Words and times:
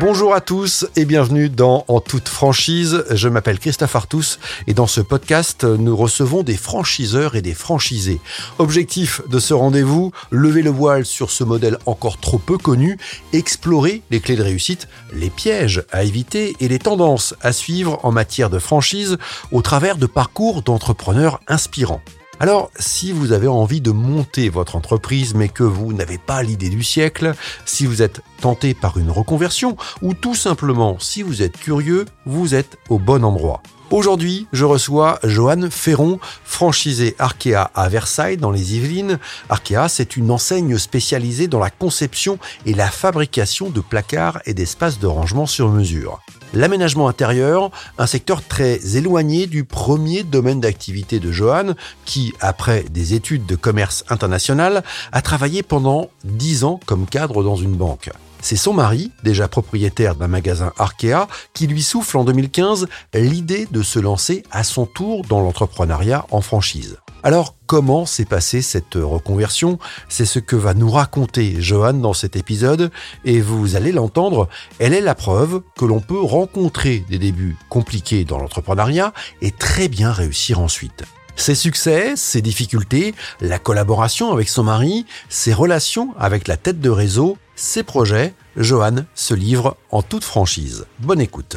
Bonjour 0.00 0.32
à 0.32 0.40
tous 0.40 0.86
et 0.94 1.04
bienvenue 1.04 1.48
dans 1.48 1.84
En 1.88 2.00
toute 2.00 2.28
franchise. 2.28 3.04
Je 3.10 3.28
m'appelle 3.28 3.58
Christophe 3.58 3.96
Artus 3.96 4.38
et 4.68 4.74
dans 4.74 4.86
ce 4.86 5.00
podcast, 5.00 5.64
nous 5.64 5.96
recevons 5.96 6.44
des 6.44 6.56
franchiseurs 6.56 7.34
et 7.34 7.42
des 7.42 7.54
franchisés. 7.54 8.20
Objectif 8.58 9.20
de 9.28 9.40
ce 9.40 9.54
rendez-vous, 9.54 10.12
lever 10.30 10.62
le 10.62 10.70
voile 10.70 11.04
sur 11.04 11.32
ce 11.32 11.42
modèle 11.42 11.78
encore 11.84 12.20
trop 12.20 12.38
peu 12.38 12.58
connu, 12.58 12.96
explorer 13.32 14.02
les 14.10 14.20
clés 14.20 14.36
de 14.36 14.44
réussite, 14.44 14.86
les 15.12 15.30
pièges 15.30 15.82
à 15.90 16.04
éviter 16.04 16.54
et 16.60 16.68
les 16.68 16.78
tendances 16.78 17.34
à 17.40 17.52
suivre 17.52 17.98
en 18.04 18.12
matière 18.12 18.50
de 18.50 18.60
franchise 18.60 19.18
au 19.50 19.62
travers 19.62 19.96
de 19.96 20.06
parcours 20.06 20.62
d'entrepreneurs 20.62 21.40
inspirants. 21.48 22.02
Alors, 22.40 22.70
si 22.78 23.10
vous 23.10 23.32
avez 23.32 23.48
envie 23.48 23.80
de 23.80 23.90
monter 23.90 24.48
votre 24.48 24.76
entreprise 24.76 25.34
mais 25.34 25.48
que 25.48 25.64
vous 25.64 25.92
n'avez 25.92 26.18
pas 26.18 26.42
l'idée 26.44 26.68
du 26.68 26.84
siècle, 26.84 27.34
si 27.64 27.84
vous 27.84 28.00
êtes 28.00 28.20
tenté 28.40 28.74
par 28.74 28.96
une 28.96 29.10
reconversion 29.10 29.76
ou 30.02 30.14
tout 30.14 30.36
simplement 30.36 30.98
si 31.00 31.22
vous 31.22 31.42
êtes 31.42 31.58
curieux, 31.58 32.04
vous 32.26 32.54
êtes 32.54 32.78
au 32.90 32.98
bon 33.00 33.24
endroit. 33.24 33.60
Aujourd'hui, 33.90 34.46
je 34.52 34.66
reçois 34.66 35.18
Joanne 35.24 35.70
Ferron, 35.70 36.20
franchisée 36.44 37.16
Arkea 37.18 37.70
à 37.74 37.88
Versailles 37.88 38.36
dans 38.36 38.50
les 38.50 38.76
Yvelines. 38.76 39.18
Arkea, 39.48 39.88
c'est 39.88 40.18
une 40.18 40.30
enseigne 40.30 40.76
spécialisée 40.76 41.48
dans 41.48 41.58
la 41.58 41.70
conception 41.70 42.38
et 42.66 42.74
la 42.74 42.90
fabrication 42.90 43.70
de 43.70 43.80
placards 43.80 44.40
et 44.44 44.52
d'espaces 44.52 44.98
de 44.98 45.06
rangement 45.06 45.46
sur 45.46 45.70
mesure. 45.70 46.20
L'aménagement 46.52 47.08
intérieur, 47.08 47.70
un 47.96 48.06
secteur 48.06 48.42
très 48.42 48.98
éloigné 48.98 49.46
du 49.46 49.64
premier 49.64 50.22
domaine 50.22 50.60
d'activité 50.60 51.18
de 51.18 51.32
Johan, 51.32 51.72
qui, 52.04 52.34
après 52.40 52.84
des 52.90 53.14
études 53.14 53.46
de 53.46 53.56
commerce 53.56 54.04
international, 54.10 54.82
a 55.12 55.22
travaillé 55.22 55.62
pendant 55.62 56.10
dix 56.24 56.62
ans 56.62 56.78
comme 56.84 57.06
cadre 57.06 57.42
dans 57.42 57.56
une 57.56 57.74
banque. 57.74 58.10
C'est 58.40 58.56
son 58.56 58.72
mari, 58.72 59.10
déjà 59.24 59.48
propriétaire 59.48 60.14
d'un 60.14 60.28
magasin 60.28 60.72
Arkea, 60.78 61.26
qui 61.54 61.66
lui 61.66 61.82
souffle 61.82 62.16
en 62.18 62.24
2015 62.24 62.88
l'idée 63.14 63.66
de 63.70 63.82
se 63.82 63.98
lancer 63.98 64.42
à 64.50 64.64
son 64.64 64.86
tour 64.86 65.24
dans 65.24 65.40
l'entrepreneuriat 65.40 66.26
en 66.30 66.40
franchise. 66.40 66.98
Alors, 67.24 67.56
comment 67.66 68.06
s'est 68.06 68.24
passée 68.24 68.62
cette 68.62 68.94
reconversion? 68.94 69.78
C'est 70.08 70.24
ce 70.24 70.38
que 70.38 70.54
va 70.54 70.72
nous 70.72 70.90
raconter 70.90 71.60
Johan 71.60 71.94
dans 71.94 72.14
cet 72.14 72.36
épisode, 72.36 72.92
et 73.24 73.40
vous 73.40 73.74
allez 73.74 73.90
l'entendre, 73.90 74.48
elle 74.78 74.94
est 74.94 75.00
la 75.00 75.16
preuve 75.16 75.62
que 75.76 75.84
l'on 75.84 76.00
peut 76.00 76.20
rencontrer 76.20 77.04
des 77.08 77.18
débuts 77.18 77.56
compliqués 77.68 78.24
dans 78.24 78.38
l'entrepreneuriat 78.38 79.12
et 79.42 79.50
très 79.50 79.88
bien 79.88 80.12
réussir 80.12 80.60
ensuite. 80.60 81.04
Ses 81.38 81.54
succès, 81.54 82.14
ses 82.16 82.42
difficultés, 82.42 83.14
la 83.40 83.58
collaboration 83.58 84.32
avec 84.32 84.48
son 84.48 84.64
mari, 84.64 85.06
ses 85.28 85.54
relations 85.54 86.12
avec 86.18 86.48
la 86.48 86.56
tête 86.56 86.80
de 86.80 86.90
réseau, 86.90 87.38
ses 87.54 87.84
projets, 87.84 88.34
Johan 88.56 89.06
se 89.14 89.34
livre 89.34 89.76
en 89.90 90.02
toute 90.02 90.24
franchise. 90.24 90.84
Bonne 90.98 91.20
écoute. 91.20 91.56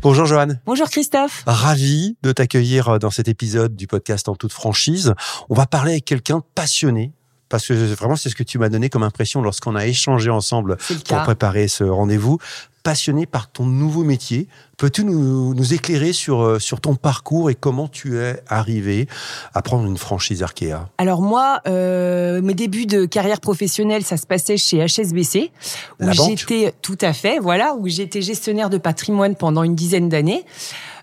Bonjour 0.00 0.24
Joanne. 0.24 0.60
Bonjour 0.64 0.88
Christophe. 0.88 1.42
Ravi 1.44 2.16
de 2.22 2.32
t'accueillir 2.32 2.98
dans 2.98 3.10
cet 3.10 3.28
épisode 3.28 3.76
du 3.76 3.86
podcast 3.86 4.28
en 4.28 4.36
toute 4.36 4.52
franchise. 4.52 5.12
On 5.50 5.54
va 5.54 5.66
parler 5.66 5.92
avec 5.92 6.06
quelqu'un 6.06 6.42
passionné 6.54 7.12
parce 7.50 7.66
que 7.66 7.74
vraiment 7.74 8.16
c'est 8.16 8.30
ce 8.30 8.34
que 8.34 8.42
tu 8.42 8.58
m'as 8.58 8.70
donné 8.70 8.88
comme 8.88 9.02
impression 9.02 9.42
lorsqu'on 9.42 9.76
a 9.76 9.86
échangé 9.86 10.30
ensemble 10.30 10.78
pour 11.06 11.22
préparer 11.22 11.68
ce 11.68 11.84
rendez-vous 11.84 12.38
passionné 12.82 13.26
par 13.26 13.50
ton 13.50 13.66
nouveau 13.66 14.04
métier. 14.04 14.48
Peux-tu 14.78 15.04
nous, 15.04 15.54
nous, 15.54 15.74
éclairer 15.74 16.12
sur, 16.12 16.40
euh, 16.40 16.58
sur 16.58 16.80
ton 16.80 16.94
parcours 16.94 17.50
et 17.50 17.54
comment 17.54 17.88
tu 17.88 18.18
es 18.18 18.42
arrivé 18.48 19.06
à 19.52 19.60
prendre 19.60 19.86
une 19.86 19.98
franchise 19.98 20.42
Arkea? 20.42 20.88
Alors 20.96 21.20
moi, 21.20 21.60
euh, 21.66 22.40
mes 22.40 22.54
débuts 22.54 22.86
de 22.86 23.04
carrière 23.04 23.40
professionnelle, 23.40 24.02
ça 24.02 24.16
se 24.16 24.26
passait 24.26 24.56
chez 24.56 24.82
HSBC, 24.86 25.52
où 26.00 26.10
j'étais 26.12 26.72
tout 26.80 26.98
à 27.02 27.12
fait, 27.12 27.38
voilà, 27.38 27.74
où 27.74 27.86
j'étais 27.88 28.22
gestionnaire 28.22 28.70
de 28.70 28.78
patrimoine 28.78 29.36
pendant 29.36 29.62
une 29.62 29.74
dizaine 29.74 30.08
d'années. 30.08 30.44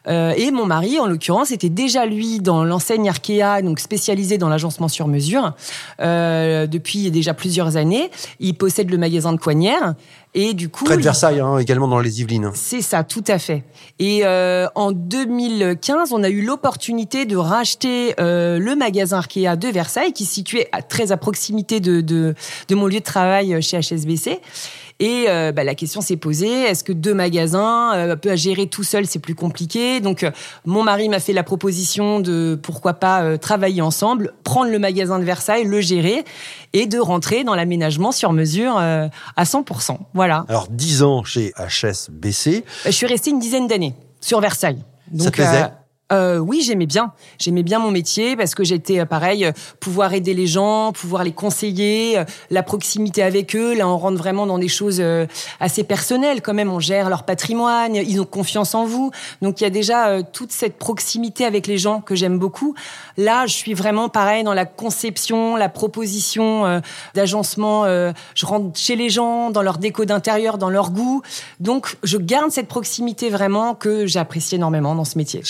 Euh, 0.07 0.33
et 0.37 0.51
mon 0.51 0.65
mari, 0.65 0.99
en 0.99 1.07
l'occurrence, 1.07 1.51
était 1.51 1.69
déjà 1.69 2.05
lui 2.05 2.39
dans 2.39 2.63
l'enseigne 2.63 3.09
Arkea, 3.09 3.61
donc 3.61 3.79
spécialisé 3.79 4.37
dans 4.37 4.49
l'agencement 4.49 4.87
sur 4.87 5.07
mesure, 5.07 5.53
euh, 5.99 6.67
depuis 6.67 7.11
déjà 7.11 7.33
plusieurs 7.33 7.77
années. 7.77 8.09
Il 8.39 8.55
possède 8.55 8.89
le 8.89 8.97
magasin 8.97 9.33
de 9.33 9.39
Coignères. 9.39 9.95
Et 10.33 10.53
du 10.53 10.69
coup, 10.69 10.85
près 10.85 10.97
de 10.97 11.01
Versailles, 11.01 11.39
hein, 11.39 11.57
également 11.57 11.87
dans 11.87 11.99
les 11.99 12.21
Yvelines. 12.21 12.51
C'est 12.53 12.81
ça, 12.81 13.03
tout 13.03 13.23
à 13.27 13.39
fait. 13.39 13.63
Et 13.97 14.21
euh, 14.23 14.67
en 14.75 14.91
2015, 14.91 16.11
on 16.11 16.21
a 16.21 16.29
eu 16.29 16.43
l'opportunité 16.43 17.25
de 17.25 17.35
racheter 17.35 18.13
euh, 18.19 18.59
le 18.59 18.75
magasin 18.75 19.17
Arkea 19.17 19.55
de 19.55 19.67
Versailles, 19.69 20.13
qui 20.13 20.25
se 20.25 20.33
situait 20.35 20.69
à, 20.73 20.83
très 20.83 21.11
à 21.11 21.17
proximité 21.17 21.79
de, 21.79 22.01
de, 22.01 22.35
de 22.67 22.75
mon 22.75 22.85
lieu 22.85 22.99
de 22.99 23.03
travail 23.03 23.59
chez 23.63 23.79
HSBC. 23.79 24.39
Et 24.99 25.25
euh, 25.29 25.51
bah, 25.51 25.63
la 25.63 25.75
question 25.75 26.01
s'est 26.01 26.17
posée 26.17 26.63
est-ce 26.63 26.83
que 26.83 26.91
deux 26.91 27.13
magasins 27.13 27.93
euh, 27.95 28.15
peut 28.15 28.35
gérer 28.35 28.67
tout 28.67 28.83
seul 28.83 29.05
c'est 29.05 29.19
plus 29.19 29.35
compliqué? 29.35 29.99
Donc 29.99 30.23
euh, 30.23 30.31
mon 30.65 30.83
mari 30.83 31.07
m'a 31.07 31.19
fait 31.19 31.33
la 31.33 31.43
proposition 31.43 32.19
de 32.19 32.59
pourquoi 32.61 32.95
pas 32.95 33.21
euh, 33.21 33.37
travailler 33.37 33.81
ensemble, 33.81 34.33
prendre 34.43 34.71
le 34.71 34.79
magasin 34.79 35.19
de 35.19 35.23
Versailles, 35.23 35.65
le 35.65 35.81
gérer 35.81 36.25
et 36.73 36.87
de 36.87 36.99
rentrer 36.99 37.43
dans 37.43 37.53
l'aménagement 37.53 38.11
sur 38.11 38.33
mesure 38.33 38.77
à 38.77 39.43
100%. 39.43 39.97
Voilà. 40.13 40.45
Alors 40.49 40.67
10 40.69 41.03
ans 41.03 41.23
chez 41.23 41.53
HSBC. 41.57 42.63
Je 42.85 42.91
suis 42.91 43.07
restée 43.07 43.29
une 43.29 43.39
dizaine 43.39 43.67
d'années 43.67 43.93
sur 44.19 44.41
Versailles. 44.41 44.83
Donc, 45.11 45.21
Ça 45.21 45.31
te 45.31 45.35
plaisait? 45.35 45.65
Euh, 46.13 46.37
oui, 46.37 46.61
j'aimais 46.65 46.85
bien. 46.85 47.11
J'aimais 47.37 47.63
bien 47.63 47.79
mon 47.79 47.91
métier 47.91 48.37
parce 48.37 48.55
que 48.55 48.63
j'étais 48.63 48.99
euh, 48.99 49.05
pareil, 49.05 49.43
euh, 49.45 49.51
pouvoir 49.79 50.13
aider 50.13 50.33
les 50.33 50.47
gens, 50.47 50.93
pouvoir 50.93 51.23
les 51.23 51.33
conseiller, 51.33 52.19
euh, 52.19 52.23
la 52.49 52.63
proximité 52.63 53.23
avec 53.23 53.55
eux. 53.55 53.75
Là, 53.75 53.87
on 53.87 53.97
rentre 53.97 54.17
vraiment 54.17 54.45
dans 54.45 54.57
des 54.57 54.69
choses 54.69 55.03
assez 55.59 55.83
personnelles 55.83 56.41
quand 56.41 56.53
même. 56.53 56.71
On 56.71 56.79
gère 56.79 57.09
leur 57.09 57.23
patrimoine, 57.23 57.95
ils 57.95 58.21
ont 58.21 58.25
confiance 58.25 58.73
en 58.73 58.85
vous. 58.85 59.11
Donc 59.41 59.59
il 59.59 59.63
y 59.65 59.67
a 59.67 59.69
déjà 59.69 60.23
toute 60.23 60.51
cette 60.51 60.77
proximité 60.77 61.45
avec 61.45 61.67
les 61.67 61.77
gens 61.77 62.01
que 62.01 62.15
j'aime 62.15 62.39
beaucoup. 62.39 62.75
Là, 63.17 63.45
je 63.45 63.53
suis 63.53 63.73
vraiment 63.73 64.09
pareil 64.09 64.43
dans 64.43 64.53
la 64.53 64.65
conception, 64.65 65.55
la 65.55 65.69
proposition 65.69 66.81
d'agencement. 67.13 67.85
je 67.85 68.45
rentre 68.45 68.77
chez 68.77 68.95
les 68.95 69.09
gens, 69.09 69.49
dans 69.49 69.61
leur 69.61 69.77
déco 69.77 70.05
d'intérieur, 70.05 70.57
dans 70.57 70.69
leur 70.69 70.91
goût. 70.91 71.21
Donc 71.59 71.97
je 72.03 72.17
garde 72.17 72.51
cette 72.51 72.67
proximité 72.67 73.29
vraiment 73.29 73.75
que 73.75 74.05
j'apprécie 74.05 74.55
énormément 74.55 74.95
dans 74.95 75.05
ce 75.05 75.17
métier. 75.17 75.41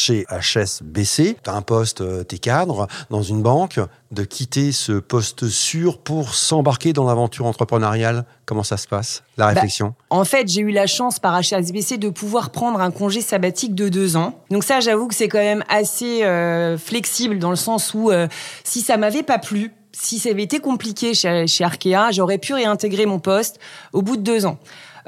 HSBC, 0.55 1.37
tu 1.43 1.49
as 1.49 1.53
un 1.53 1.61
poste, 1.61 2.01
euh, 2.01 2.23
t'es 2.23 2.37
cadre 2.37 2.87
dans 3.09 3.21
une 3.21 3.41
banque, 3.41 3.79
de 4.11 4.23
quitter 4.23 4.71
ce 4.71 4.93
poste 4.93 5.49
sûr 5.49 5.97
pour 5.97 6.33
s'embarquer 6.33 6.93
dans 6.93 7.05
l'aventure 7.05 7.45
entrepreneuriale 7.45 8.25
Comment 8.45 8.63
ça 8.63 8.77
se 8.77 8.87
passe, 8.87 9.23
la 9.35 9.47
bah, 9.47 9.53
réflexion? 9.53 9.93
En 10.09 10.23
fait, 10.23 10.47
j'ai 10.47 10.61
eu 10.61 10.71
la 10.71 10.87
chance 10.87 11.19
par 11.19 11.37
HSBC 11.37 11.97
de 11.97 12.07
pouvoir 12.07 12.51
prendre 12.51 12.79
un 12.79 12.91
congé 12.91 13.19
sabbatique 13.19 13.75
de 13.75 13.89
deux 13.89 14.15
ans. 14.15 14.39
Donc 14.49 14.63
ça, 14.63 14.79
j'avoue 14.79 15.07
que 15.07 15.15
c'est 15.15 15.27
quand 15.27 15.37
même 15.37 15.65
assez 15.67 16.23
euh, 16.23 16.77
flexible 16.77 17.39
dans 17.39 17.49
le 17.49 17.57
sens 17.57 17.93
où 17.93 18.09
euh, 18.09 18.29
si 18.63 18.79
ça 18.79 18.95
m'avait 18.95 19.23
pas 19.23 19.37
plu, 19.37 19.73
si 19.91 20.17
ça 20.17 20.29
avait 20.29 20.43
été 20.43 20.59
compliqué 20.59 21.13
chez, 21.13 21.45
chez 21.45 21.65
Arkea, 21.65 22.11
j'aurais 22.11 22.37
pu 22.37 22.53
réintégrer 22.53 23.05
mon 23.05 23.19
poste 23.19 23.59
au 23.91 24.01
bout 24.01 24.15
de 24.15 24.21
deux 24.21 24.45
ans. 24.45 24.57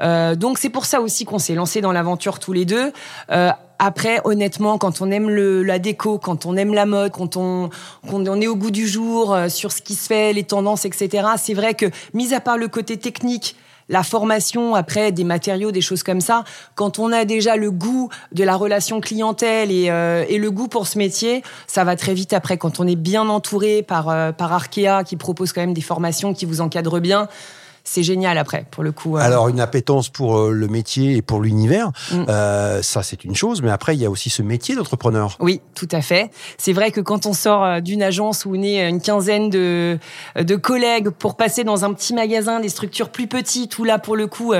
Euh, 0.00 0.34
donc 0.34 0.58
c'est 0.58 0.70
pour 0.70 0.86
ça 0.86 1.00
aussi 1.00 1.24
qu'on 1.24 1.38
s'est 1.38 1.54
lancé 1.54 1.80
dans 1.80 1.92
l'aventure 1.92 2.38
tous 2.38 2.52
les 2.52 2.64
deux. 2.64 2.92
Euh, 3.30 3.50
après, 3.82 4.20
honnêtement, 4.24 4.76
quand 4.76 5.00
on 5.00 5.10
aime 5.10 5.30
le, 5.30 5.62
la 5.62 5.78
déco, 5.78 6.18
quand 6.18 6.44
on 6.44 6.54
aime 6.54 6.74
la 6.74 6.84
mode, 6.84 7.12
quand 7.12 7.38
on, 7.38 7.70
on 8.12 8.40
est 8.40 8.46
au 8.46 8.54
goût 8.54 8.70
du 8.70 8.86
jour 8.86 9.32
euh, 9.34 9.48
sur 9.48 9.72
ce 9.72 9.80
qui 9.80 9.94
se 9.94 10.06
fait, 10.06 10.34
les 10.34 10.44
tendances, 10.44 10.84
etc., 10.84 11.28
c'est 11.38 11.54
vrai 11.54 11.72
que, 11.72 11.86
mis 12.12 12.34
à 12.34 12.40
part 12.40 12.58
le 12.58 12.68
côté 12.68 12.98
technique, 12.98 13.56
la 13.88 14.02
formation, 14.02 14.74
après 14.74 15.12
des 15.12 15.24
matériaux, 15.24 15.72
des 15.72 15.80
choses 15.80 16.02
comme 16.02 16.20
ça, 16.20 16.44
quand 16.74 16.98
on 16.98 17.10
a 17.10 17.24
déjà 17.24 17.56
le 17.56 17.70
goût 17.70 18.10
de 18.32 18.44
la 18.44 18.54
relation 18.54 19.00
clientèle 19.00 19.72
et, 19.72 19.86
euh, 19.88 20.26
et 20.28 20.36
le 20.36 20.50
goût 20.50 20.68
pour 20.68 20.86
ce 20.86 20.98
métier, 20.98 21.42
ça 21.66 21.82
va 21.82 21.96
très 21.96 22.12
vite 22.12 22.34
après. 22.34 22.58
Quand 22.58 22.80
on 22.80 22.86
est 22.86 22.96
bien 22.96 23.28
entouré 23.30 23.82
par, 23.82 24.10
euh, 24.10 24.30
par 24.30 24.52
Arkea, 24.52 25.04
qui 25.06 25.16
propose 25.16 25.54
quand 25.54 25.62
même 25.62 25.74
des 25.74 25.80
formations 25.80 26.34
qui 26.34 26.44
vous 26.44 26.60
encadrent 26.60 27.00
bien, 27.00 27.28
c'est 27.84 28.02
génial 28.02 28.38
après, 28.38 28.66
pour 28.70 28.82
le 28.82 28.92
coup. 28.92 29.16
Euh. 29.16 29.20
Alors, 29.20 29.48
une 29.48 29.60
appétence 29.60 30.08
pour 30.08 30.38
euh, 30.38 30.52
le 30.52 30.68
métier 30.68 31.16
et 31.16 31.22
pour 31.22 31.40
l'univers, 31.40 31.90
mm. 32.12 32.24
euh, 32.28 32.82
ça 32.82 33.02
c'est 33.02 33.24
une 33.24 33.34
chose, 33.34 33.62
mais 33.62 33.70
après, 33.70 33.96
il 33.96 34.00
y 34.00 34.06
a 34.06 34.10
aussi 34.10 34.30
ce 34.30 34.42
métier 34.42 34.74
d'entrepreneur. 34.74 35.36
Oui, 35.40 35.60
tout 35.74 35.88
à 35.92 36.00
fait. 36.00 36.30
C'est 36.58 36.72
vrai 36.72 36.90
que 36.90 37.00
quand 37.00 37.26
on 37.26 37.32
sort 37.32 37.80
d'une 37.80 38.02
agence 38.02 38.44
où 38.44 38.54
on 38.54 38.62
est 38.62 38.88
une 38.88 39.00
quinzaine 39.00 39.50
de, 39.50 39.98
de 40.36 40.56
collègues 40.56 41.10
pour 41.10 41.36
passer 41.36 41.64
dans 41.64 41.84
un 41.84 41.92
petit 41.92 42.14
magasin, 42.14 42.60
des 42.60 42.68
structures 42.68 43.10
plus 43.10 43.26
petites, 43.26 43.78
où 43.78 43.84
là, 43.84 43.98
pour 43.98 44.16
le 44.16 44.26
coup, 44.26 44.52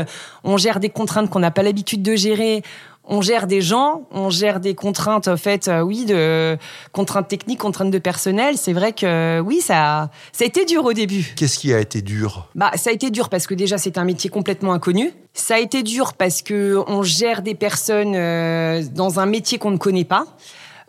on 0.44 0.56
gère 0.56 0.80
des 0.80 0.90
contraintes 0.90 1.30
qu'on 1.30 1.40
n'a 1.40 1.50
pas 1.50 1.62
l'habitude 1.62 2.02
de 2.02 2.14
gérer, 2.14 2.62
on 3.04 3.22
gère 3.22 3.46
des 3.46 3.60
gens, 3.60 4.02
on 4.12 4.30
gère 4.30 4.60
des 4.60 4.74
contraintes, 4.74 5.26
en 5.26 5.36
fait, 5.36 5.68
euh, 5.68 5.80
oui, 5.80 6.04
de 6.04 6.56
contraintes 6.92 7.28
techniques, 7.28 7.58
contraintes 7.58 7.90
de 7.90 7.98
personnel. 7.98 8.56
C'est 8.56 8.72
vrai 8.72 8.92
que 8.92 9.40
oui, 9.40 9.60
ça, 9.60 10.10
ça 10.32 10.44
a 10.44 10.46
été 10.46 10.64
dur 10.64 10.84
au 10.84 10.92
début. 10.92 11.32
Qu'est-ce 11.36 11.58
qui 11.58 11.72
a 11.72 11.80
été 11.80 12.02
dur? 12.02 12.48
Bah, 12.54 12.70
ça 12.76 12.90
a 12.90 12.92
été 12.92 13.10
dur 13.10 13.28
parce 13.28 13.46
que 13.46 13.54
déjà 13.54 13.78
c'est 13.78 13.98
un 13.98 14.04
métier 14.04 14.30
complètement 14.30 14.72
inconnu. 14.72 15.12
Ça 15.32 15.54
a 15.54 15.58
été 15.58 15.82
dur 15.82 16.12
parce 16.12 16.42
que 16.42 16.78
on 16.86 17.02
gère 17.02 17.42
des 17.42 17.54
personnes 17.54 18.14
euh, 18.14 18.82
dans 18.94 19.18
un 19.18 19.26
métier 19.26 19.58
qu'on 19.58 19.70
ne 19.70 19.78
connaît 19.78 20.04
pas. 20.04 20.26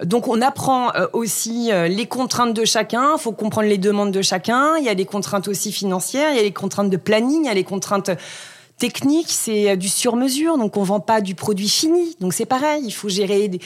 Donc 0.03 0.27
on 0.27 0.41
apprend 0.41 0.93
euh, 0.95 1.07
aussi 1.13 1.71
les 1.71 2.05
contraintes 2.07 2.55
de 2.55 2.65
chacun, 2.65 3.17
faut 3.17 3.31
comprendre 3.31 3.67
les 3.67 3.77
demandes 3.77 4.11
de 4.11 4.21
chacun, 4.21 4.77
il 4.77 4.83
y 4.83 4.89
a 4.89 4.93
les 4.93 5.05
contraintes 5.05 5.47
aussi 5.47 5.71
financières, 5.71 6.31
il 6.31 6.37
y 6.37 6.39
a 6.39 6.43
les 6.43 6.51
contraintes 6.51 6.89
de 6.89 6.97
planning, 6.97 7.43
il 7.43 7.47
y 7.47 7.49
a 7.49 7.53
les 7.53 7.63
contraintes 7.63 8.11
techniques, 8.81 9.29
c'est 9.29 9.77
du 9.77 9.87
sur-mesure, 9.87 10.57
donc 10.57 10.75
on 10.75 10.81
vend 10.81 10.99
pas 10.99 11.21
du 11.21 11.35
produit 11.35 11.69
fini. 11.69 12.15
Donc 12.19 12.33
c'est 12.33 12.47
pareil, 12.47 12.81
il 12.83 12.91
faut 12.91 13.09
gérer 13.09 13.47
des 13.47 13.59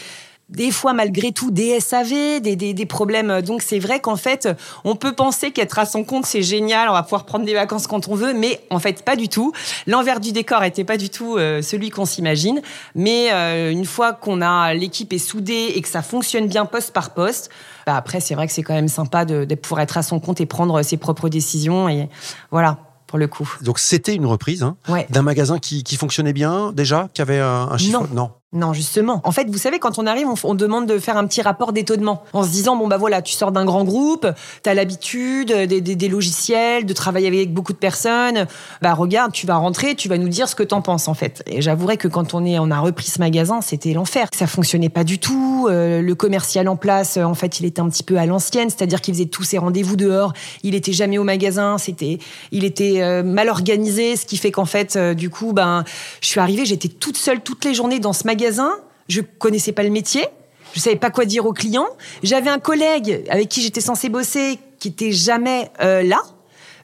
des 0.49 0.71
fois 0.71 0.93
malgré 0.93 1.31
tout 1.31 1.49
des 1.49 1.79
SAV, 1.79 2.39
des, 2.41 2.55
des, 2.55 2.73
des 2.73 2.85
problèmes. 2.85 3.41
Donc 3.41 3.61
c'est 3.61 3.79
vrai 3.79 3.99
qu'en 3.99 4.15
fait, 4.15 4.47
on 4.83 4.95
peut 4.95 5.13
penser 5.13 5.51
qu'être 5.51 5.79
à 5.79 5.85
son 5.85 6.03
compte 6.03 6.25
c'est 6.25 6.43
génial, 6.43 6.89
on 6.89 6.93
va 6.93 7.03
pouvoir 7.03 7.25
prendre 7.25 7.45
des 7.45 7.53
vacances 7.53 7.87
quand 7.87 8.07
on 8.07 8.15
veut, 8.15 8.33
mais 8.33 8.61
en 8.69 8.79
fait 8.79 9.03
pas 9.03 9.15
du 9.15 9.27
tout. 9.27 9.53
L'envers 9.87 10.19
du 10.19 10.31
décor 10.31 10.63
était 10.63 10.83
pas 10.83 10.97
du 10.97 11.09
tout 11.09 11.37
euh, 11.37 11.61
celui 11.61 11.89
qu'on 11.89 12.05
s'imagine. 12.05 12.61
Mais 12.93 13.31
euh, 13.31 13.71
une 13.71 13.85
fois 13.85 14.13
qu'on 14.13 14.41
a 14.41 14.73
l'équipe 14.73 15.11
est 15.13 15.17
soudée 15.17 15.73
et 15.75 15.81
que 15.81 15.87
ça 15.87 16.03
fonctionne 16.03 16.47
bien 16.47 16.65
poste 16.65 16.91
par 16.91 17.13
poste, 17.13 17.49
bah 17.87 17.95
après 17.95 18.19
c'est 18.19 18.35
vrai 18.35 18.45
que 18.45 18.53
c'est 18.53 18.63
quand 18.63 18.75
même 18.75 18.87
sympa 18.87 19.25
de, 19.25 19.45
de 19.45 19.55
pouvoir 19.55 19.81
être 19.81 19.97
à 19.97 20.03
son 20.03 20.19
compte 20.19 20.41
et 20.41 20.45
prendre 20.45 20.81
ses 20.83 20.97
propres 20.97 21.29
décisions 21.29 21.89
et 21.89 22.09
voilà 22.51 22.77
pour 23.07 23.19
le 23.19 23.27
coup. 23.27 23.49
Donc 23.61 23.79
c'était 23.79 24.15
une 24.15 24.25
reprise 24.25 24.63
hein, 24.63 24.77
Ouais. 24.87 25.05
d'un 25.09 25.21
magasin 25.21 25.59
qui, 25.59 25.83
qui 25.83 25.95
fonctionnait 25.95 26.33
bien 26.33 26.71
déjà, 26.73 27.09
qui 27.13 27.21
avait 27.21 27.39
un, 27.39 27.67
un 27.71 27.77
chiffre. 27.77 28.01
Non. 28.01 28.07
Non, 28.13 28.31
justement. 28.73 29.21
En 29.23 29.31
fait, 29.31 29.49
vous 29.49 29.57
savez, 29.57 29.79
quand 29.79 29.99
on 29.99 30.05
arrive, 30.05 30.27
on, 30.43 30.55
demande 30.55 30.87
de 30.87 30.97
faire 30.97 31.17
un 31.17 31.27
petit 31.27 31.41
rapport 31.41 31.73
d'étonnement. 31.73 32.23
En 32.33 32.43
se 32.43 32.49
disant, 32.49 32.77
bon, 32.77 32.87
bah 32.87 32.97
voilà, 32.97 33.21
tu 33.21 33.33
sors 33.33 33.51
d'un 33.51 33.65
grand 33.65 33.83
groupe, 33.83 34.27
tu 34.63 34.69
as 34.69 34.73
l'habitude 34.73 35.51
des, 35.51 35.81
des, 35.81 36.07
logiciels, 36.07 36.85
de 36.85 36.93
travailler 36.93 37.27
avec 37.27 37.53
beaucoup 37.53 37.73
de 37.73 37.77
personnes. 37.77 38.47
Bah 38.81 38.93
regarde, 38.93 39.33
tu 39.33 39.45
vas 39.45 39.57
rentrer, 39.57 39.95
tu 39.95 40.07
vas 40.07 40.17
nous 40.17 40.29
dire 40.29 40.47
ce 40.47 40.55
que 40.55 40.63
t'en 40.63 40.81
penses, 40.81 41.07
en 41.07 41.13
fait. 41.13 41.43
Et 41.47 41.61
j'avouerai 41.61 41.97
que 41.97 42.07
quand 42.07 42.33
on, 42.33 42.45
est, 42.45 42.57
on 42.59 42.71
a 42.71 42.79
repris 42.79 43.07
ce 43.07 43.19
magasin, 43.19 43.59
c'était 43.61 43.93
l'enfer. 43.93 44.29
Ça 44.33 44.47
fonctionnait 44.47 44.89
pas 44.89 45.03
du 45.03 45.19
tout. 45.19 45.67
Euh, 45.69 46.01
le 46.01 46.15
commercial 46.15 46.69
en 46.69 46.77
place, 46.77 47.17
euh, 47.17 47.23
en 47.23 47.33
fait, 47.33 47.59
il 47.59 47.65
était 47.65 47.81
un 47.81 47.89
petit 47.89 48.03
peu 48.03 48.17
à 48.17 48.25
l'ancienne, 48.25 48.69
c'est-à-dire 48.69 49.01
qu'il 49.01 49.13
faisait 49.13 49.25
tous 49.25 49.43
ses 49.43 49.57
rendez-vous 49.57 49.95
dehors. 49.97 50.33
Il 50.63 50.75
était 50.75 50.93
jamais 50.93 51.17
au 51.17 51.23
magasin. 51.23 51.77
C'était, 51.77 52.19
il 52.51 52.63
était 52.63 53.01
euh, 53.01 53.23
mal 53.23 53.49
organisé, 53.49 54.15
ce 54.15 54.25
qui 54.25 54.37
fait 54.37 54.51
qu'en 54.51 54.65
fait, 54.65 54.95
euh, 54.95 55.13
du 55.13 55.29
coup, 55.29 55.53
ben, 55.53 55.83
je 56.21 56.27
suis 56.27 56.39
arrivée, 56.39 56.65
j'étais 56.65 56.87
toute 56.87 57.17
seule 57.17 57.41
toutes 57.41 57.65
les 57.65 57.73
journées 57.73 57.99
dans 57.99 58.13
ce 58.13 58.25
magasin. 58.25 58.34
Je 59.07 59.21
connaissais 59.21 59.71
pas 59.71 59.83
le 59.83 59.89
métier. 59.89 60.25
Je 60.73 60.79
savais 60.79 60.95
pas 60.95 61.09
quoi 61.09 61.25
dire 61.25 61.45
aux 61.45 61.53
clients. 61.53 61.87
J'avais 62.23 62.49
un 62.49 62.59
collègue 62.59 63.23
avec 63.29 63.49
qui 63.49 63.61
j'étais 63.61 63.81
censée 63.81 64.09
bosser 64.09 64.59
qui 64.79 64.89
était 64.89 65.11
jamais 65.11 65.69
euh, 65.81 66.03
là. 66.03 66.21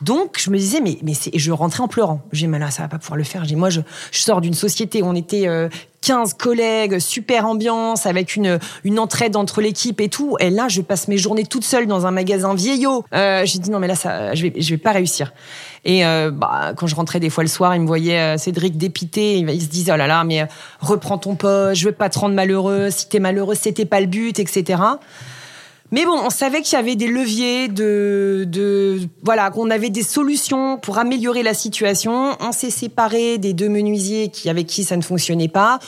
Donc 0.01 0.37
je 0.39 0.49
me 0.49 0.57
disais 0.57 0.81
mais 0.81 0.97
mais 1.03 1.13
c'est 1.13 1.31
je 1.37 1.51
rentrais 1.51 1.81
en 1.81 1.87
pleurant. 1.87 2.21
J'ai 2.31 2.45
dit 2.45 2.47
mais 2.47 2.59
là 2.59 2.71
ça 2.71 2.83
va 2.83 2.89
pas 2.89 2.97
pouvoir 2.97 3.17
le 3.17 3.23
faire. 3.23 3.45
J'ai 3.45 3.55
moi 3.55 3.69
je 3.69 3.81
je 4.11 4.19
sors 4.19 4.41
d'une 4.41 4.53
société 4.53 5.01
où 5.01 5.05
on 5.05 5.15
était 5.15 5.47
euh, 5.47 5.69
15 6.01 6.33
collègues, 6.33 6.99
super 6.99 7.45
ambiance 7.45 8.05
avec 8.05 8.35
une 8.35 8.59
une 8.83 8.99
entraide 8.99 9.35
entre 9.35 9.61
l'équipe 9.61 10.01
et 10.01 10.09
tout. 10.09 10.37
Et 10.39 10.49
là 10.49 10.67
je 10.67 10.81
passe 10.81 11.07
mes 11.07 11.17
journées 11.17 11.45
toute 11.45 11.63
seule 11.63 11.87
dans 11.87 12.05
un 12.05 12.11
magasin 12.11 12.53
vieillot. 12.55 13.05
Euh, 13.13 13.45
j'ai 13.45 13.59
dit 13.59 13.69
non 13.69 13.79
mais 13.79 13.87
là 13.87 13.95
ça 13.95 14.33
je 14.33 14.43
vais 14.43 14.53
je 14.57 14.69
vais 14.71 14.77
pas 14.77 14.91
réussir. 14.91 15.31
Et 15.83 16.05
euh, 16.05 16.29
bah, 16.31 16.73
quand 16.75 16.87
je 16.87 16.95
rentrais 16.95 17.19
des 17.19 17.29
fois 17.29 17.43
le 17.43 17.49
soir, 17.49 17.75
il 17.75 17.81
me 17.81 17.87
voyait 17.87 18.19
euh, 18.19 18.37
Cédric 18.37 18.77
dépité. 18.77 19.39
Il, 19.39 19.49
il 19.49 19.61
se 19.61 19.67
disait 19.67 19.91
oh 19.93 19.97
là 19.97 20.07
là, 20.07 20.23
mais 20.23 20.41
euh, 20.41 20.45
reprends 20.79 21.17
ton 21.17 21.35
poste, 21.35 21.81
je 21.81 21.87
veux 21.87 21.91
pas 21.91 22.09
te 22.09 22.19
rendre 22.19 22.35
malheureux. 22.35 22.89
Si 22.91 23.09
t'es 23.09 23.19
malheureux, 23.19 23.55
c'était 23.55 23.85
pas 23.85 23.99
le 23.99 24.07
but, 24.07 24.37
etc. 24.39 24.81
Mais 25.93 26.05
bon, 26.05 26.17
on 26.23 26.29
savait 26.29 26.61
qu'il 26.61 26.77
y 26.77 26.79
avait 26.79 26.95
des 26.95 27.07
leviers, 27.07 27.67
de, 27.67 28.45
de 28.47 28.99
voilà, 29.23 29.49
qu'on 29.49 29.69
avait 29.69 29.89
des 29.89 30.03
solutions 30.03 30.77
pour 30.77 30.97
améliorer 30.97 31.43
la 31.43 31.53
situation. 31.53 32.37
On 32.39 32.53
s'est 32.53 32.69
séparé 32.69 33.37
des 33.37 33.51
deux 33.51 33.67
menuisiers 33.67 34.29
qui 34.29 34.49
avec 34.49 34.67
qui 34.67 34.85
ça 34.85 34.95
ne 34.95 35.01
fonctionnait 35.01 35.49
pas. 35.49 35.79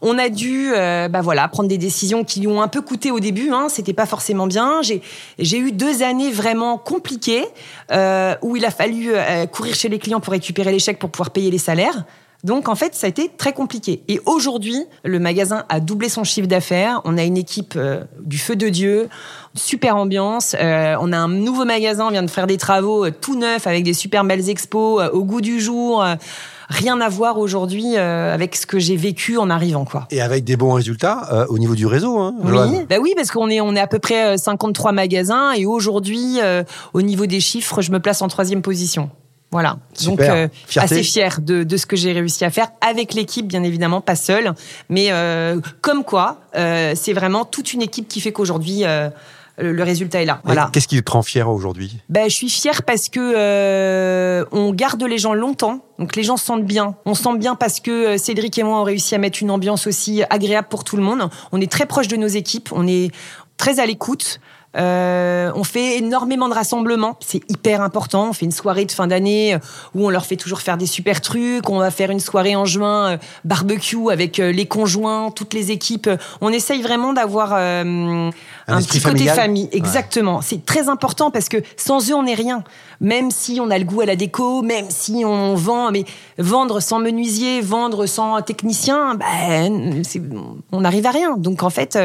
On 0.00 0.18
a 0.18 0.28
dû, 0.30 0.72
euh, 0.74 1.06
bah 1.06 1.20
voilà, 1.20 1.46
prendre 1.46 1.68
des 1.68 1.78
décisions 1.78 2.24
qui 2.24 2.40
lui 2.40 2.48
ont 2.48 2.60
un 2.60 2.66
peu 2.66 2.80
coûté 2.80 3.12
au 3.12 3.20
début. 3.20 3.50
Hein, 3.52 3.68
C'était 3.68 3.92
pas 3.92 4.06
forcément 4.06 4.48
bien. 4.48 4.82
J'ai 4.82 5.00
j'ai 5.38 5.58
eu 5.58 5.70
deux 5.70 6.02
années 6.02 6.32
vraiment 6.32 6.76
compliquées 6.76 7.44
euh, 7.92 8.34
où 8.42 8.56
il 8.56 8.64
a 8.64 8.72
fallu 8.72 9.12
euh, 9.14 9.46
courir 9.46 9.76
chez 9.76 9.88
les 9.88 10.00
clients 10.00 10.18
pour 10.18 10.32
récupérer 10.32 10.72
les 10.72 10.80
chèques 10.80 10.98
pour 10.98 11.10
pouvoir 11.10 11.30
payer 11.30 11.52
les 11.52 11.58
salaires. 11.58 12.04
Donc 12.44 12.68
en 12.68 12.74
fait, 12.74 12.94
ça 12.94 13.06
a 13.06 13.10
été 13.10 13.30
très 13.36 13.52
compliqué. 13.52 14.02
Et 14.08 14.20
aujourd'hui, 14.26 14.84
le 15.04 15.20
magasin 15.20 15.64
a 15.68 15.78
doublé 15.78 16.08
son 16.08 16.24
chiffre 16.24 16.48
d'affaires. 16.48 17.00
On 17.04 17.16
a 17.16 17.22
une 17.22 17.36
équipe 17.36 17.74
euh, 17.76 18.02
du 18.20 18.36
feu 18.36 18.56
de 18.56 18.68
Dieu, 18.68 19.08
super 19.54 19.96
ambiance. 19.96 20.56
Euh, 20.58 20.96
on 21.00 21.12
a 21.12 21.18
un 21.18 21.28
nouveau 21.28 21.64
magasin, 21.64 22.06
on 22.08 22.10
vient 22.10 22.24
de 22.24 22.30
faire 22.30 22.48
des 22.48 22.56
travaux 22.56 23.06
euh, 23.06 23.10
tout 23.12 23.38
neufs 23.38 23.68
avec 23.68 23.84
des 23.84 23.94
super 23.94 24.24
belles 24.24 24.48
expos 24.48 25.08
au 25.12 25.22
goût 25.22 25.40
du 25.40 25.60
jour. 25.60 26.04
Rien 26.68 27.00
à 27.00 27.08
voir 27.08 27.38
aujourd'hui 27.38 27.96
avec 27.96 28.56
ce 28.56 28.66
que 28.66 28.78
j'ai 28.78 28.96
vécu 28.96 29.36
en 29.36 29.50
arrivant, 29.50 29.84
quoi. 29.84 30.06
Et 30.10 30.22
avec 30.22 30.44
des 30.44 30.56
bons 30.56 30.72
résultats 30.72 31.46
au 31.50 31.58
niveau 31.58 31.74
du 31.74 31.86
réseau. 31.86 32.18
Hein. 32.18 32.34
Oui, 32.42 32.86
bah 32.88 32.96
oui, 33.00 33.12
parce 33.14 33.30
qu'on 33.30 33.50
est 33.50 33.60
on 33.60 33.76
est 33.76 33.80
à 33.80 33.86
peu 33.86 33.98
près 33.98 34.34
euh, 34.34 34.36
53 34.38 34.92
magasins 34.92 35.52
et 35.52 35.66
aujourd'hui, 35.66 36.38
au 36.94 37.02
niveau 37.02 37.26
des 37.26 37.40
chiffres, 37.40 37.82
je 37.82 37.92
me 37.92 38.00
place 38.00 38.22
en 38.22 38.28
troisième 38.28 38.62
position. 38.62 39.10
Voilà. 39.52 39.76
Donc 40.04 40.20
euh, 40.20 40.48
assez 40.76 41.02
fier 41.02 41.40
de, 41.40 41.62
de 41.62 41.76
ce 41.76 41.84
que 41.84 41.94
j'ai 41.94 42.12
réussi 42.12 42.44
à 42.44 42.50
faire 42.50 42.68
avec 42.80 43.12
l'équipe, 43.12 43.46
bien 43.46 43.62
évidemment, 43.62 44.00
pas 44.00 44.16
seule, 44.16 44.54
mais 44.88 45.08
euh, 45.10 45.60
comme 45.82 46.04
quoi, 46.04 46.40
euh, 46.56 46.94
c'est 46.96 47.12
vraiment 47.12 47.44
toute 47.44 47.74
une 47.74 47.82
équipe 47.82 48.08
qui 48.08 48.22
fait 48.22 48.32
qu'aujourd'hui 48.32 48.84
le, 49.58 49.82
résultat 49.82 50.22
est 50.22 50.24
là. 50.24 50.40
Voilà. 50.44 50.70
Qu'est-ce 50.72 50.88
qui 50.88 51.00
te 51.02 51.12
rend 51.12 51.20
fier 51.22 51.48
aujourd'hui? 51.48 51.98
Ben, 52.08 52.30
je 52.30 52.34
suis 52.34 52.48
fière 52.48 52.82
parce 52.82 53.10
que 53.10 54.42
on 54.52 54.72
garde 54.72 55.02
les 55.02 55.18
gens 55.18 55.34
longtemps, 55.34 55.84
donc 55.98 56.16
les 56.16 56.22
gens 56.22 56.38
se 56.38 56.46
sentent 56.46 56.64
bien. 56.64 56.96
On 57.04 57.12
se 57.12 57.22
sent 57.22 57.36
bien 57.36 57.54
parce 57.54 57.78
que 57.80 58.16
Cédric 58.16 58.58
et 58.58 58.62
moi 58.62 58.80
on 58.80 58.84
réussi 58.84 59.14
à 59.14 59.18
mettre 59.18 59.42
une 59.42 59.50
ambiance 59.50 59.86
aussi 59.86 60.22
agréable 60.30 60.68
pour 60.70 60.82
tout 60.82 60.96
le 60.96 61.02
monde. 61.02 61.28
On 61.52 61.60
est 61.60 61.70
très 61.70 61.84
proche 61.84 62.08
de 62.08 62.16
nos 62.16 62.26
équipes, 62.26 62.70
on 62.72 62.86
est 62.86 63.10
très 63.58 63.80
à 63.80 63.86
l'écoute. 63.86 64.40
Euh, 64.76 65.52
on 65.54 65.64
fait 65.64 65.98
énormément 65.98 66.48
de 66.48 66.54
rassemblements, 66.54 67.16
c'est 67.20 67.42
hyper 67.50 67.82
important. 67.82 68.30
On 68.30 68.32
fait 68.32 68.46
une 68.46 68.52
soirée 68.52 68.84
de 68.84 68.92
fin 68.92 69.06
d'année 69.06 69.54
euh, 69.54 69.58
où 69.94 70.06
on 70.06 70.10
leur 70.10 70.24
fait 70.24 70.36
toujours 70.36 70.60
faire 70.60 70.78
des 70.78 70.86
super 70.86 71.20
trucs. 71.20 71.68
On 71.68 71.78
va 71.78 71.90
faire 71.90 72.10
une 72.10 72.20
soirée 72.20 72.56
en 72.56 72.64
juin 72.64 73.12
euh, 73.12 73.16
barbecue 73.44 74.10
avec 74.10 74.38
euh, 74.38 74.50
les 74.50 74.66
conjoints, 74.66 75.30
toutes 75.30 75.52
les 75.52 75.70
équipes. 75.70 76.08
On 76.40 76.50
essaye 76.50 76.80
vraiment 76.80 77.12
d'avoir 77.12 77.52
un, 77.52 78.30
petit 78.66 79.00
côté 79.00 79.26
famille. 79.26 79.68
Exactement. 79.72 80.40
C'est 80.40 80.64
très 80.64 80.88
important 80.88 81.30
parce 81.30 81.48
que 81.48 81.58
sans 81.76 82.10
eux, 82.10 82.14
on 82.14 82.22
n'est 82.22 82.34
rien. 82.34 82.64
Même 83.00 83.30
si 83.30 83.58
on 83.60 83.70
a 83.70 83.78
le 83.78 83.84
goût 83.84 84.00
à 84.00 84.06
la 84.06 84.16
déco, 84.16 84.62
même 84.62 84.86
si 84.88 85.24
on 85.24 85.54
vend, 85.54 85.90
mais 85.90 86.04
vendre 86.38 86.80
sans 86.80 86.98
menuisier, 86.98 87.60
vendre 87.60 88.06
sans 88.06 88.40
technicien, 88.42 89.16
ben, 89.16 90.02
on 90.70 90.80
n'arrive 90.80 91.06
à 91.06 91.10
rien. 91.10 91.36
Donc 91.36 91.62
en 91.62 91.70
fait, 91.70 91.98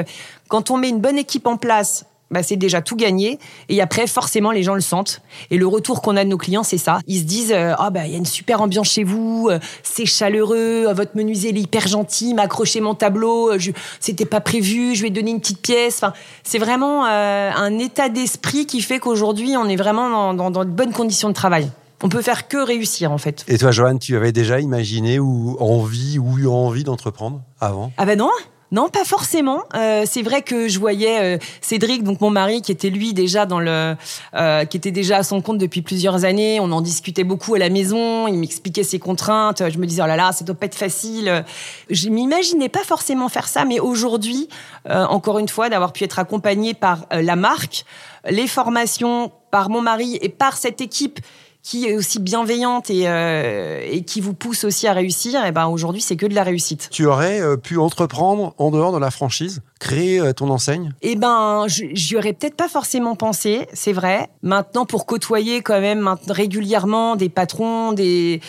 quand 0.47 0.71
on 0.71 0.77
met 0.77 0.89
une 0.89 0.99
bonne 0.99 1.17
équipe 1.17 1.47
en 1.47 1.57
place, 1.57 2.05
bah, 2.31 2.43
c'est 2.43 2.55
déjà 2.55 2.81
tout 2.81 2.95
gagné. 2.95 3.39
Et 3.69 3.81
après, 3.81 4.07
forcément, 4.07 4.51
les 4.51 4.63
gens 4.63 4.75
le 4.75 4.81
sentent. 4.81 5.21
Et 5.49 5.57
le 5.57 5.67
retour 5.67 6.01
qu'on 6.01 6.17
a 6.17 6.23
de 6.23 6.29
nos 6.29 6.37
clients, 6.37 6.63
c'est 6.63 6.77
ça. 6.77 6.99
Ils 7.07 7.19
se 7.19 7.23
disent, 7.23 7.51
euh, 7.51 7.73
ah 7.77 7.89
bah 7.89 8.05
il 8.05 8.11
y 8.11 8.15
a 8.15 8.17
une 8.17 8.25
super 8.25 8.61
ambiance 8.61 8.89
chez 8.89 9.03
vous, 9.03 9.47
euh, 9.49 9.59
c'est 9.83 10.05
chaleureux, 10.05 10.85
euh, 10.87 10.93
votre 10.93 11.15
menuisier 11.15 11.49
est 11.49 11.59
hyper 11.59 11.87
gentil, 11.87 12.33
m'a 12.33 12.43
accroché 12.43 12.81
mon 12.81 12.95
tableau, 12.95 13.57
je, 13.57 13.71
c'était 13.99 14.25
pas 14.25 14.41
prévu, 14.41 14.95
je 14.95 15.03
vais 15.03 15.09
donner 15.09 15.31
une 15.31 15.39
petite 15.39 15.61
pièce. 15.61 15.97
Enfin, 15.97 16.13
c'est 16.43 16.59
vraiment 16.59 17.05
euh, 17.05 17.51
un 17.55 17.79
état 17.79 18.09
d'esprit 18.09 18.65
qui 18.65 18.81
fait 18.81 18.99
qu'aujourd'hui, 18.99 19.55
on 19.57 19.67
est 19.67 19.75
vraiment 19.75 20.09
dans, 20.09 20.33
dans, 20.33 20.51
dans 20.51 20.65
de 20.65 20.69
bonnes 20.69 20.93
conditions 20.93 21.29
de 21.29 21.33
travail. 21.33 21.71
On 22.03 22.09
peut 22.09 22.21
faire 22.21 22.47
que 22.47 22.57
réussir 22.57 23.11
en 23.11 23.17
fait. 23.17 23.43
Et 23.47 23.57
toi, 23.57 23.71
Joanne, 23.71 23.97
tu 23.97 24.15
avais 24.15 24.31
déjà 24.31 24.59
imaginé 24.59 25.19
ou 25.19 25.57
envie 25.59 26.19
ou 26.19 26.37
eu 26.37 26.47
envie 26.47 26.83
d'entreprendre 26.83 27.41
avant? 27.59 27.91
Ah 27.97 28.05
ben 28.05 28.17
non 28.19 28.29
non, 28.71 28.89
pas 28.89 29.05
forcément. 29.05 29.63
Euh, 29.75 30.03
c'est 30.05 30.21
vrai 30.21 30.41
que 30.41 30.67
je 30.67 30.77
voyais 30.77 31.37
euh, 31.37 31.37
Cédric, 31.61 32.03
donc 32.03 32.19
mon 32.19 32.29
mari, 32.29 32.61
qui 32.61 32.73
était 32.73 32.89
lui 32.89 33.13
déjà 33.13 33.45
dans 33.45 33.61
le, 33.61 33.95
euh, 34.35 34.65
qui 34.65 34.75
était 34.75 34.91
déjà 34.91 35.17
à 35.17 35.23
son 35.23 35.41
compte 35.41 35.57
depuis 35.57 35.81
plusieurs 35.81 36.25
années. 36.25 36.59
On 36.59 36.71
en 36.73 36.81
discutait 36.81 37.23
beaucoup 37.23 37.55
à 37.55 37.59
la 37.59 37.69
maison. 37.69 38.27
Il 38.27 38.37
m'expliquait 38.39 38.83
ses 38.83 38.99
contraintes. 38.99 39.63
Je 39.69 39.77
me 39.77 39.85
disais 39.85 40.01
oh 40.03 40.07
là 40.07 40.17
là, 40.17 40.33
ça 40.33 40.43
doit 40.43 40.55
pas 40.55 40.65
être 40.65 40.75
facile. 40.75 41.45
Je 41.89 42.09
m'imaginais 42.09 42.67
pas 42.67 42.83
forcément 42.83 43.29
faire 43.29 43.47
ça, 43.47 43.63
mais 43.63 43.79
aujourd'hui, 43.79 44.49
encore 44.89 45.39
une 45.39 45.47
fois, 45.47 45.69
d'avoir 45.69 45.93
pu 45.93 46.03
être 46.03 46.19
accompagnée 46.19 46.73
par 46.73 47.05
la 47.11 47.35
marque, 47.35 47.85
les 48.29 48.47
formations, 48.47 49.31
par 49.51 49.69
mon 49.69 49.81
mari 49.81 50.17
et 50.21 50.29
par 50.29 50.57
cette 50.57 50.81
équipe 50.81 51.19
qui 51.63 51.85
est 51.85 51.95
aussi 51.95 52.19
bienveillante 52.19 52.89
et, 52.89 53.09
euh, 53.09 53.81
et 53.83 54.03
qui 54.03 54.21
vous 54.21 54.33
pousse 54.33 54.63
aussi 54.63 54.87
à 54.87 54.93
réussir, 54.93 55.45
et 55.45 55.51
ben 55.51 55.67
aujourd'hui 55.67 56.01
c'est 56.01 56.15
que 56.15 56.25
de 56.25 56.33
la 56.33 56.43
réussite. 56.43 56.87
Tu 56.91 57.05
aurais 57.05 57.41
euh, 57.41 57.57
pu 57.57 57.77
entreprendre 57.77 58.53
en 58.57 58.71
dehors 58.71 58.93
de 58.93 58.97
la 58.97 59.11
franchise, 59.11 59.61
créer 59.79 60.19
euh, 60.19 60.31
ton 60.31 60.49
enseigne? 60.49 60.93
Eh 61.01 61.15
ben, 61.15 61.65
j'y 61.67 62.15
aurais 62.15 62.33
peut-être 62.33 62.55
pas 62.55 62.69
forcément 62.69 63.15
pensé, 63.15 63.67
c'est 63.73 63.91
vrai. 63.91 64.29
Maintenant, 64.43 64.85
pour 64.85 65.05
côtoyer 65.05 65.61
quand 65.61 65.81
même 65.81 66.15
régulièrement 66.29 67.17
des 67.17 67.29
patrons, 67.29 67.91
des 67.91 68.39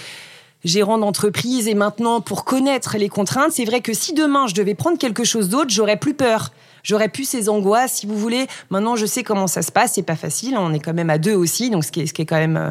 gérants 0.64 0.98
d'entreprise, 0.98 1.66
et 1.66 1.74
maintenant 1.74 2.20
pour 2.20 2.44
connaître 2.44 2.96
les 2.98 3.08
contraintes, 3.08 3.52
c'est 3.52 3.64
vrai 3.64 3.80
que 3.80 3.94
si 3.94 4.12
demain 4.12 4.46
je 4.46 4.54
devais 4.54 4.74
prendre 4.74 4.98
quelque 4.98 5.24
chose 5.24 5.48
d'autre, 5.48 5.70
j'aurais 5.70 5.98
plus 5.98 6.14
peur. 6.14 6.52
J'aurais 6.88 7.08
pu 7.08 7.24
ces 7.24 7.48
angoisses, 7.48 7.92
si 7.92 8.06
vous 8.06 8.16
voulez. 8.16 8.46
Maintenant, 8.70 8.96
je 8.96 9.06
sais 9.06 9.22
comment 9.22 9.46
ça 9.46 9.62
se 9.62 9.70
passe. 9.70 9.92
C'est 9.94 10.02
pas 10.02 10.16
facile. 10.16 10.56
On 10.58 10.72
est 10.72 10.80
quand 10.80 10.94
même 10.94 11.10
à 11.10 11.18
deux 11.18 11.34
aussi, 11.34 11.70
donc 11.70 11.84
ce 11.84 11.92
qui 11.92 12.00
est, 12.00 12.06
ce 12.06 12.14
qui 12.14 12.22
est 12.22 12.26
quand 12.26 12.36
même, 12.36 12.56
euh, 12.56 12.70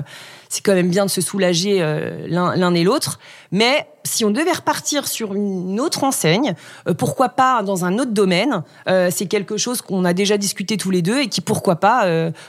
c'est 0.50 0.62
quand 0.62 0.74
même 0.74 0.90
bien 0.90 1.06
de 1.06 1.10
se 1.10 1.22
soulager 1.22 1.78
euh, 1.82 2.26
l'un 2.28 2.74
et 2.74 2.84
l'autre. 2.84 3.20
Mais 3.52 3.88
si 4.04 4.26
on 4.26 4.32
devait 4.32 4.52
repartir 4.52 5.08
sur 5.08 5.36
une 5.36 5.80
autre 5.80 6.04
enseigne, 6.04 6.56
euh, 6.88 6.94
pourquoi 6.94 7.30
pas 7.30 7.62
dans 7.62 7.86
un 7.86 8.00
autre 8.00 8.12
domaine 8.12 8.64
C'est 9.12 9.28
quelque 9.28 9.58
chose 9.58 9.82
qu'on 9.82 10.04
a 10.04 10.14
déjà 10.14 10.38
discuté 10.38 10.78
tous 10.78 10.90
les 10.90 11.02
deux 11.02 11.20
et 11.20 11.28
qui, 11.28 11.42
pourquoi 11.42 11.76
pas, 11.76 12.06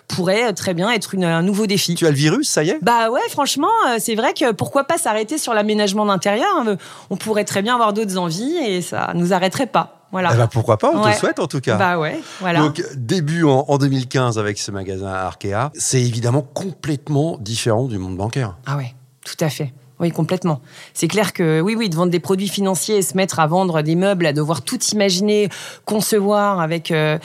pourrait 0.06 0.52
très 0.54 0.72
bien 0.72 0.90
être 0.90 1.14
une, 1.14 1.24
un 1.24 1.42
nouveau 1.42 1.66
défi. 1.66 1.94
Tu 1.94 2.06
as 2.06 2.10
le 2.10 2.16
virus, 2.16 2.48
ça 2.48 2.62
y 2.62 2.70
est? 2.70 2.78
Bah 2.80 3.10
ouais, 3.10 3.20
franchement, 3.28 3.68
c'est 3.98 4.14
vrai 4.14 4.32
que 4.32 4.52
pourquoi 4.52 4.84
pas 4.84 4.96
s'arrêter 4.96 5.36
sur 5.36 5.52
l'aménagement 5.52 6.06
d'intérieur 6.06 6.64
On 7.10 7.16
pourrait 7.16 7.44
très 7.44 7.62
bien 7.62 7.74
avoir 7.74 7.92
d'autres 7.92 8.16
envies 8.16 8.56
et 8.56 8.80
ça 8.80 9.12
nous 9.14 9.32
arrêterait 9.32 9.66
pas. 9.66 9.97
Voilà. 10.10 10.30
Eh 10.32 10.36
ben, 10.36 10.46
pourquoi 10.46 10.78
pas, 10.78 10.90
on 10.94 11.02
te 11.10 11.16
souhaite 11.16 11.38
en 11.38 11.46
tout 11.46 11.60
cas. 11.60 11.76
Bah 11.76 11.98
ouais, 11.98 12.20
voilà. 12.40 12.60
Donc 12.60 12.82
début 12.96 13.44
en, 13.44 13.64
en 13.68 13.78
2015 13.78 14.38
avec 14.38 14.58
ce 14.58 14.70
magasin 14.70 15.08
Arkea, 15.08 15.70
c'est 15.74 16.00
évidemment 16.00 16.42
complètement 16.42 17.36
différent 17.40 17.86
du 17.86 17.98
monde 17.98 18.16
bancaire. 18.16 18.56
Ah 18.66 18.76
ouais, 18.76 18.94
tout 19.24 19.36
à 19.44 19.50
fait. 19.50 19.72
Oui, 20.00 20.12
complètement. 20.12 20.60
C'est 20.94 21.08
clair 21.08 21.32
que 21.32 21.60
oui, 21.60 21.74
oui, 21.76 21.88
de 21.88 21.96
vendre 21.96 22.12
des 22.12 22.20
produits 22.20 22.48
financiers 22.48 22.98
et 22.98 23.02
se 23.02 23.16
mettre 23.16 23.40
à 23.40 23.46
vendre 23.46 23.82
des 23.82 23.96
meubles, 23.96 24.26
à 24.26 24.32
devoir 24.32 24.62
tout 24.62 24.78
imaginer, 24.92 25.48
concevoir 25.84 26.60
avec 26.60 26.92
euh, 26.92 27.18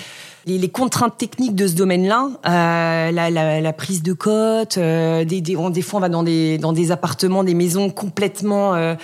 les, 0.45 0.57
les, 0.57 0.69
contraintes 0.69 1.17
techniques 1.17 1.55
de 1.55 1.67
ce 1.67 1.73
domaine-là, 1.73 2.27
euh, 2.45 3.11
la, 3.11 3.29
la, 3.29 3.61
la, 3.61 3.73
prise 3.73 4.03
de 4.03 4.13
cote, 4.13 4.77
euh, 4.77 5.23
des, 5.23 5.41
des, 5.41 5.55
des, 5.55 5.81
fois 5.81 5.97
on 5.97 6.01
va 6.01 6.09
dans 6.09 6.23
des, 6.23 6.57
dans 6.57 6.73
des 6.73 6.91
appartements, 6.91 7.43
des 7.43 7.53
maisons 7.53 7.89
complètement 7.89 8.75
euh, 8.75 8.95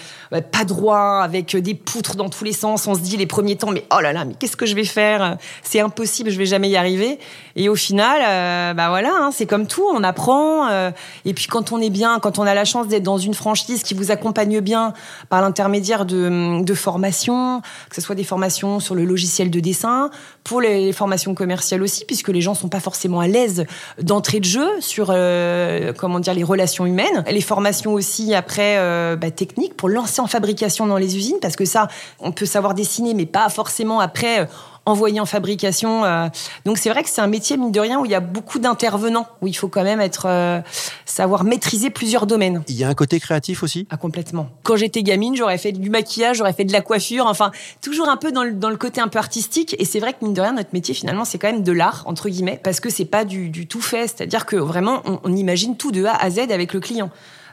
pas 0.51 0.65
droits, 0.65 1.23
avec 1.23 1.55
des 1.55 1.75
poutres 1.75 2.15
dans 2.15 2.29
tous 2.29 2.43
les 2.43 2.53
sens. 2.53 2.87
On 2.87 2.95
se 2.95 2.99
dit 2.99 3.17
les 3.17 3.25
premiers 3.25 3.55
temps, 3.55 3.71
mais 3.71 3.85
oh 3.95 4.01
là 4.01 4.13
là, 4.13 4.25
mais 4.25 4.33
qu'est-ce 4.33 4.57
que 4.57 4.65
je 4.65 4.75
vais 4.75 4.83
faire? 4.83 5.37
C'est 5.63 5.79
impossible, 5.79 6.29
je 6.29 6.37
vais 6.37 6.45
jamais 6.45 6.69
y 6.69 6.77
arriver. 6.77 7.19
Et 7.55 7.69
au 7.69 7.75
final, 7.75 8.21
euh, 8.25 8.73
bah 8.73 8.89
voilà, 8.89 9.11
hein, 9.13 9.31
c'est 9.33 9.45
comme 9.45 9.67
tout, 9.67 9.85
on 9.93 10.03
apprend. 10.03 10.67
Euh, 10.69 10.91
et 11.25 11.33
puis 11.33 11.47
quand 11.47 11.71
on 11.71 11.81
est 11.81 11.89
bien, 11.89 12.19
quand 12.19 12.39
on 12.39 12.43
a 12.43 12.53
la 12.53 12.65
chance 12.65 12.87
d'être 12.87 13.03
dans 13.03 13.17
une 13.17 13.33
franchise 13.33 13.83
qui 13.83 13.93
vous 13.93 14.11
accompagne 14.11 14.59
bien 14.61 14.93
par 15.29 15.41
l'intermédiaire 15.41 16.05
de, 16.05 16.63
de 16.63 16.73
formations, 16.73 17.61
que 17.89 17.95
ce 17.95 18.01
soit 18.01 18.15
des 18.15 18.23
formations 18.23 18.79
sur 18.79 18.95
le 18.95 19.05
logiciel 19.05 19.49
de 19.49 19.59
dessin, 19.59 20.09
pour 20.43 20.61
les 20.61 20.93
formations 20.93 21.28
commerciale 21.33 21.81
aussi, 21.83 22.05
puisque 22.05 22.29
les 22.29 22.41
gens 22.41 22.53
sont 22.53 22.69
pas 22.69 22.79
forcément 22.79 23.19
à 23.19 23.27
l'aise 23.27 23.65
d'entrée 24.01 24.39
de 24.39 24.45
jeu 24.45 24.69
sur 24.79 25.07
euh, 25.09 25.93
comment 25.97 26.19
dire 26.19 26.33
les 26.33 26.43
relations 26.43 26.85
humaines, 26.85 27.23
les 27.29 27.41
formations 27.41 27.93
aussi 27.93 28.33
après 28.33 28.77
euh, 28.77 29.15
bah, 29.15 29.31
techniques 29.31 29.75
pour 29.75 29.89
lancer 29.89 30.21
en 30.21 30.27
fabrication 30.27 30.87
dans 30.87 30.97
les 30.97 31.17
usines, 31.17 31.37
parce 31.41 31.55
que 31.55 31.65
ça, 31.65 31.87
on 32.19 32.31
peut 32.31 32.45
savoir 32.45 32.73
dessiner, 32.73 33.13
mais 33.13 33.25
pas 33.25 33.49
forcément 33.49 33.99
après 33.99 34.47
envoyé 34.89 35.19
en 35.19 35.25
fabrication. 35.25 36.05
Euh. 36.05 36.27
Donc 36.65 36.77
c'est 36.77 36.89
vrai 36.89 37.03
que 37.03 37.09
c'est 37.09 37.21
un 37.21 37.27
métier 37.27 37.57
mine 37.57 37.71
de 37.71 37.79
rien 37.79 37.99
où 37.99 38.05
il 38.05 38.11
y 38.11 38.15
a 38.15 38.19
beaucoup 38.19 38.59
d'intervenants, 38.59 39.27
où 39.41 39.47
il 39.47 39.55
faut 39.55 39.67
quand 39.67 39.83
même 39.83 40.01
être 40.01 40.25
euh, 40.27 40.61
savoir 41.05 41.43
maîtriser 41.43 41.89
plusieurs 41.89 42.25
domaines. 42.25 42.63
Il 42.67 42.75
y 42.75 42.83
a 42.83 42.89
un 42.89 42.93
côté 42.93 43.19
créatif 43.19 43.63
aussi? 43.63 43.87
Ah 43.89 43.97
complètement. 43.97 44.49
Quand 44.63 44.75
j'étais 44.75 45.03
gamine, 45.03 45.35
j'aurais 45.35 45.57
fait 45.57 45.71
du 45.71 45.89
maquillage, 45.89 46.37
j'aurais 46.37 46.53
fait 46.53 46.65
de 46.65 46.73
la 46.73 46.81
coiffure, 46.81 47.25
enfin 47.27 47.51
toujours 47.81 48.09
un 48.09 48.17
peu 48.17 48.31
dans 48.31 48.43
le, 48.43 48.53
dans 48.53 48.69
le 48.69 48.77
côté 48.77 49.01
un 49.01 49.07
peu 49.07 49.19
artistique. 49.19 49.75
Et 49.79 49.85
c'est 49.85 49.99
vrai 49.99 50.13
que 50.13 50.23
mine 50.23 50.33
de 50.33 50.41
rien, 50.41 50.53
notre 50.53 50.73
métier 50.73 50.93
finalement 50.93 51.25
c'est 51.25 51.37
quand 51.37 51.51
même 51.51 51.63
de 51.63 51.71
l'art 51.71 52.03
entre 52.05 52.29
guillemets, 52.29 52.59
parce 52.63 52.79
que 52.79 52.89
c'est 52.89 53.05
pas 53.05 53.25
du, 53.25 53.49
du, 53.49 53.67
tout 53.67 53.81
fait, 53.81 54.07
c'est-à-dire 54.07 54.45
que 54.45 54.55
vraiment 54.55 55.01
on, 55.05 55.19
on, 55.23 55.35
imagine 55.35 55.77
tout 55.77 55.91
de 55.91 56.05
A 56.05 56.15
à 56.15 56.29
Z 56.29 56.39
avec 56.51 56.73
le 56.73 56.79
client. 56.79 57.09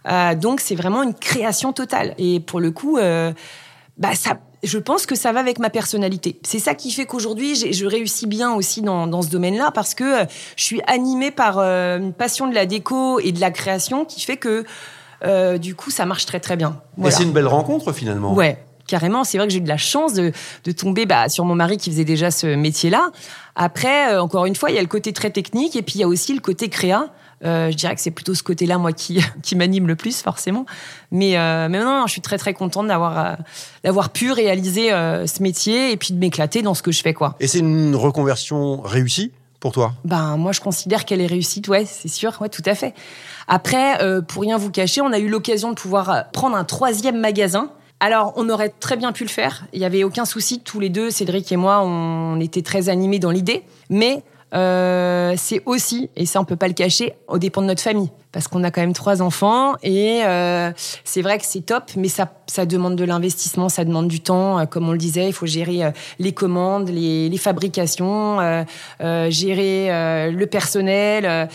Euh, 0.08 0.34
donc 0.34 0.60
c'est 0.60 0.74
vraiment 0.74 1.02
une 1.02 1.14
création 1.14 1.72
totale. 1.72 2.14
Et 2.18 2.40
pour 2.40 2.60
le 2.60 2.70
coup. 2.70 2.98
Euh, 2.98 3.32
bah 3.98 4.14
ça, 4.14 4.38
je 4.66 4.78
pense 4.78 5.06
que 5.06 5.14
ça 5.14 5.32
va 5.32 5.40
avec 5.40 5.58
ma 5.58 5.70
personnalité. 5.70 6.38
C'est 6.42 6.58
ça 6.58 6.74
qui 6.74 6.90
fait 6.90 7.06
qu'aujourd'hui, 7.06 7.54
je 7.54 7.86
réussis 7.86 8.26
bien 8.26 8.52
aussi 8.54 8.82
dans, 8.82 9.06
dans 9.06 9.22
ce 9.22 9.28
domaine-là 9.28 9.70
parce 9.72 9.94
que 9.94 10.22
euh, 10.22 10.24
je 10.56 10.64
suis 10.64 10.80
animée 10.86 11.30
par 11.30 11.58
euh, 11.58 11.98
une 11.98 12.12
passion 12.12 12.48
de 12.48 12.54
la 12.54 12.66
déco 12.66 13.20
et 13.20 13.32
de 13.32 13.40
la 13.40 13.50
création 13.50 14.04
qui 14.04 14.20
fait 14.20 14.36
que 14.36 14.64
euh, 15.24 15.58
du 15.58 15.74
coup, 15.74 15.90
ça 15.90 16.06
marche 16.06 16.26
très 16.26 16.40
très 16.40 16.56
bien. 16.56 16.80
Voilà. 16.96 17.14
Et 17.14 17.18
c'est 17.18 17.24
une 17.24 17.32
belle 17.32 17.46
rencontre 17.46 17.92
finalement. 17.92 18.34
Ouais. 18.34 18.62
Carrément, 18.86 19.24
c'est 19.24 19.36
vrai 19.36 19.48
que 19.48 19.52
j'ai 19.52 19.58
eu 19.58 19.62
de 19.62 19.68
la 19.68 19.76
chance 19.76 20.12
de, 20.12 20.30
de 20.62 20.72
tomber 20.72 21.06
bah, 21.06 21.28
sur 21.28 21.44
mon 21.44 21.56
mari 21.56 21.76
qui 21.76 21.90
faisait 21.90 22.04
déjà 22.04 22.30
ce 22.30 22.46
métier-là. 22.46 23.10
Après, 23.56 24.12
euh, 24.12 24.22
encore 24.22 24.46
une 24.46 24.54
fois, 24.54 24.70
il 24.70 24.76
y 24.76 24.78
a 24.78 24.82
le 24.82 24.86
côté 24.86 25.12
très 25.12 25.30
technique 25.30 25.74
et 25.74 25.82
puis 25.82 25.96
il 25.96 26.00
y 26.02 26.04
a 26.04 26.08
aussi 26.08 26.32
le 26.34 26.40
côté 26.40 26.68
créa. 26.68 27.08
Euh, 27.44 27.70
je 27.70 27.76
dirais 27.76 27.94
que 27.94 28.00
c'est 28.00 28.10
plutôt 28.10 28.34
ce 28.34 28.42
côté-là, 28.42 28.78
moi, 28.78 28.92
qui, 28.92 29.20
qui 29.42 29.56
m'anime 29.56 29.86
le 29.86 29.96
plus, 29.96 30.22
forcément. 30.22 30.66
Mais, 31.10 31.36
euh, 31.36 31.68
mais 31.68 31.78
non, 31.78 32.00
non, 32.00 32.06
je 32.06 32.12
suis 32.12 32.20
très, 32.20 32.38
très 32.38 32.54
contente 32.54 32.86
d'avoir, 32.86 33.18
euh, 33.18 33.34
d'avoir 33.84 34.10
pu 34.10 34.32
réaliser 34.32 34.92
euh, 34.92 35.26
ce 35.26 35.42
métier 35.42 35.92
et 35.92 35.96
puis 35.96 36.14
de 36.14 36.18
m'éclater 36.18 36.62
dans 36.62 36.74
ce 36.74 36.82
que 36.82 36.92
je 36.92 37.02
fais, 37.02 37.14
quoi. 37.14 37.36
Et 37.40 37.46
c'est 37.46 37.58
une 37.58 37.94
reconversion 37.94 38.80
réussie 38.80 39.32
pour 39.60 39.72
toi? 39.72 39.94
Ben, 40.04 40.36
moi, 40.36 40.52
je 40.52 40.60
considère 40.60 41.04
qu'elle 41.04 41.20
est 41.20 41.26
réussie, 41.26 41.62
ouais, 41.68 41.84
c'est 41.86 42.08
sûr, 42.08 42.36
ouais, 42.40 42.48
tout 42.48 42.62
à 42.66 42.74
fait. 42.74 42.94
Après, 43.48 43.98
pour 44.28 44.42
rien 44.42 44.58
vous 44.58 44.70
cacher, 44.70 45.00
on 45.00 45.12
a 45.12 45.18
eu 45.18 45.28
l'occasion 45.28 45.70
de 45.70 45.74
pouvoir 45.74 46.30
prendre 46.32 46.56
un 46.56 46.64
troisième 46.64 47.18
magasin. 47.18 47.70
Alors, 47.98 48.34
on 48.36 48.50
aurait 48.50 48.68
très 48.68 48.96
bien 48.96 49.12
pu 49.12 49.24
le 49.24 49.30
faire. 49.30 49.66
Il 49.72 49.78
n'y 49.78 49.86
avait 49.86 50.04
aucun 50.04 50.26
souci. 50.26 50.60
Tous 50.60 50.78
les 50.78 50.90
deux, 50.90 51.10
Cédric 51.10 51.50
et 51.50 51.56
moi, 51.56 51.80
on 51.82 52.38
était 52.40 52.60
très 52.60 52.90
animés 52.90 53.18
dans 53.18 53.30
l'idée. 53.30 53.62
Mais 53.88 54.22
euh, 54.54 55.34
c'est 55.36 55.60
aussi, 55.66 56.08
et 56.14 56.24
ça 56.24 56.40
on 56.40 56.44
peut 56.44 56.56
pas 56.56 56.68
le 56.68 56.74
cacher, 56.74 57.14
au 57.26 57.38
dépend 57.38 57.62
de 57.62 57.66
notre 57.66 57.82
famille, 57.82 58.10
parce 58.30 58.46
qu'on 58.46 58.62
a 58.62 58.70
quand 58.70 58.80
même 58.80 58.92
trois 58.92 59.20
enfants 59.20 59.74
et 59.82 60.22
euh, 60.24 60.70
c'est 61.04 61.20
vrai 61.20 61.38
que 61.38 61.44
c'est 61.44 61.62
top, 61.62 61.84
mais 61.96 62.08
ça, 62.08 62.32
ça 62.46 62.64
demande 62.64 62.94
de 62.94 63.04
l'investissement, 63.04 63.68
ça 63.68 63.84
demande 63.84 64.06
du 64.06 64.20
temps, 64.20 64.58
euh, 64.58 64.64
comme 64.64 64.88
on 64.88 64.92
le 64.92 64.98
disait, 64.98 65.26
il 65.26 65.32
faut 65.32 65.46
gérer 65.46 65.92
les 66.20 66.32
commandes, 66.32 66.88
les, 66.88 67.28
les 67.28 67.38
fabrications, 67.38 68.38
gérer 69.00 70.30
le 70.30 70.44
personnel. 70.46 71.48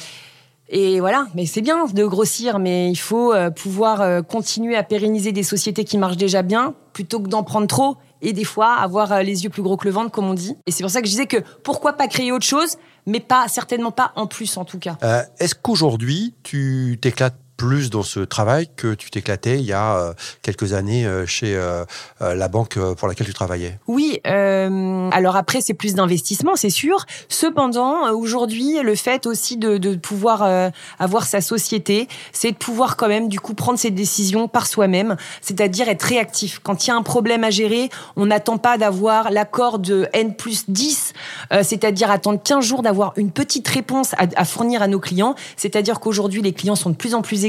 Et 0.74 1.02
voilà, 1.02 1.28
mais 1.36 1.46
c'est 1.46 1.62
bien 1.62 1.86
de 1.86 2.06
grossir, 2.06 2.58
mais 2.60 2.90
il 2.90 2.98
faut 2.98 3.34
pouvoir 3.56 4.26
continuer 4.26 4.76
à 4.76 4.84
pérenniser 4.84 5.32
des 5.32 5.44
sociétés 5.44 5.84
qui 5.84 5.98
marchent 5.98 6.18
déjà 6.18 6.42
bien, 6.44 6.74
plutôt 6.94 7.20
que 7.20 7.28
d'en 7.28 7.44
prendre 7.44 7.68
trop 7.68 7.98
et 8.22 8.34
des 8.34 8.44
fois 8.44 8.74
avoir 8.76 9.12
euh, 9.12 9.22
les 9.24 9.44
yeux 9.44 9.50
plus 9.50 9.62
gros 9.64 9.78
que 9.78 9.86
le 9.88 9.94
ventre, 9.94 10.12
comme 10.12 10.30
on 10.30 10.34
dit. 10.34 10.56
Et 10.66 10.72
c'est 10.72 10.84
pour 10.84 10.92
ça 10.92 11.02
que 11.02 11.08
je 11.08 11.12
disais 11.12 11.28
que 11.28 11.38
pourquoi 11.64 11.94
pas 11.94 12.08
créer 12.08 12.32
autre 12.32 12.46
chose, 12.46 12.78
mais 13.06 13.20
pas 13.20 13.48
certainement 13.48 13.92
pas 13.92 14.12
en 14.16 14.28
plus 14.28 14.58
en 14.58 14.66
tout 14.66 14.80
cas. 14.80 14.98
Euh, 15.04 15.24
Est-ce 15.40 15.56
qu'aujourd'hui 15.56 16.34
tu 16.44 16.98
t'éclates 17.02 17.36
plus 17.62 17.92
dans 17.92 18.02
ce 18.02 18.22
travail 18.22 18.70
que 18.76 18.96
tu 18.96 19.12
t'éclatais 19.12 19.60
il 19.60 19.66
y 19.66 19.72
a 19.72 19.96
euh, 19.96 20.14
quelques 20.42 20.74
années 20.74 21.06
euh, 21.06 21.28
chez 21.28 21.56
euh, 21.56 21.86
la 22.20 22.48
banque 22.48 22.80
pour 22.96 23.08
laquelle 23.08 23.28
tu 23.28 23.36
travaillais 23.36 23.78
Oui, 23.86 24.20
alors 24.24 25.36
après 25.36 25.62
c'est 25.62 25.76
plus 25.76 25.94
d'investissement, 25.94 26.56
c'est 26.56 26.72
sûr. 26.72 27.06
Cependant, 27.30 28.12
aujourd'hui, 28.14 28.82
le 28.82 28.96
fait 28.96 29.28
aussi 29.28 29.58
de, 29.58 29.96
pouvoir 29.96 30.72
avoir 30.98 31.26
sa 31.26 31.42
société, 31.42 32.08
c'est 32.32 32.52
de 32.52 32.58
pouvoir 32.58 32.98
quand 32.98 33.08
même 33.08 33.28
du 33.28 33.40
coup 33.40 33.54
prendre 33.54 33.78
ses 33.78 33.92
décisions 33.92 34.48
par 34.48 34.66
soi-même, 34.66 35.16
c'est-à-dire 35.42 35.88
être 35.90 36.04
réactif. 36.04 36.60
Quand 36.64 36.86
il 36.86 36.90
y 36.90 36.92
a 36.92 36.96
un 36.96 37.04
problème 37.04 37.44
à 37.44 37.50
gérer, 37.50 37.90
on 38.16 38.28
n'attend 38.28 38.58
pas 38.58 38.78
d'avoir 38.78 39.30
l'accord 39.30 39.80
de 39.80 40.08
N 40.14 40.36
plus 40.36 40.66
10, 40.68 41.14
euh, 41.52 41.62
c'est-à-dire 41.64 42.10
attendre 42.10 42.42
15 42.44 42.66
jours 42.66 42.82
d'avoir 42.82 43.14
une 43.18 43.32
petite 43.32 43.68
réponse 43.68 44.14
à, 44.14 44.26
à 44.36 44.46
fournir 44.46 44.82
à 44.82 44.88
nos 44.88 45.00
clients. 45.00 45.36
C'est-à-dire 45.58 46.00
qu'aujourd'hui, 46.00 46.42
les 46.42 46.54
clients 46.54 46.76
sont 46.76 46.90
de 46.90 46.96
plus 46.96 47.16
en 47.16 47.22
plus 47.22 47.46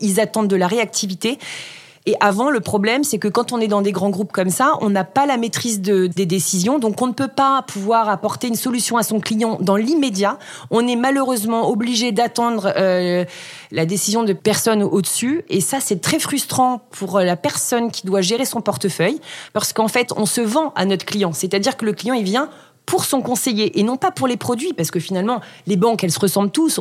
ils 0.00 0.20
attendent 0.20 0.48
de 0.48 0.56
la 0.56 0.66
réactivité. 0.66 1.38
Et 2.06 2.16
avant, 2.20 2.50
le 2.50 2.60
problème, 2.60 3.04
c'est 3.04 3.18
que 3.18 3.28
quand 3.28 3.52
on 3.52 3.60
est 3.60 3.68
dans 3.68 3.82
des 3.82 3.92
grands 3.92 4.08
groupes 4.08 4.32
comme 4.32 4.48
ça, 4.48 4.72
on 4.80 4.88
n'a 4.88 5.04
pas 5.04 5.26
la 5.26 5.36
maîtrise 5.36 5.82
de, 5.82 6.06
des 6.06 6.24
décisions, 6.24 6.78
donc 6.78 7.00
on 7.02 7.06
ne 7.06 7.12
peut 7.12 7.28
pas 7.28 7.62
pouvoir 7.62 8.08
apporter 8.08 8.48
une 8.48 8.54
solution 8.54 8.96
à 8.96 9.02
son 9.02 9.20
client 9.20 9.58
dans 9.60 9.76
l'immédiat. 9.76 10.38
On 10.70 10.88
est 10.88 10.96
malheureusement 10.96 11.68
obligé 11.68 12.10
d'attendre 12.10 12.72
euh, 12.76 13.26
la 13.70 13.84
décision 13.84 14.22
de 14.22 14.32
personnes 14.32 14.82
au-dessus, 14.82 15.44
et 15.50 15.60
ça, 15.60 15.78
c'est 15.78 16.00
très 16.00 16.18
frustrant 16.18 16.80
pour 16.90 17.20
la 17.20 17.36
personne 17.36 17.90
qui 17.90 18.06
doit 18.06 18.22
gérer 18.22 18.46
son 18.46 18.62
portefeuille, 18.62 19.20
parce 19.52 19.74
qu'en 19.74 19.88
fait, 19.88 20.12
on 20.16 20.24
se 20.24 20.40
vend 20.40 20.72
à 20.76 20.86
notre 20.86 21.04
client, 21.04 21.34
c'est-à-dire 21.34 21.76
que 21.76 21.84
le 21.84 21.92
client, 21.92 22.14
il 22.14 22.24
vient 22.24 22.48
pour 22.86 23.04
son 23.04 23.20
conseiller 23.20 23.78
et 23.78 23.82
non 23.82 23.96
pas 23.96 24.10
pour 24.10 24.26
les 24.26 24.38
produits, 24.38 24.72
parce 24.72 24.90
que 24.90 25.00
finalement, 25.00 25.40
les 25.66 25.76
banques, 25.76 26.02
elles 26.02 26.10
se 26.10 26.18
ressemblent 26.18 26.50
tous. 26.50 26.80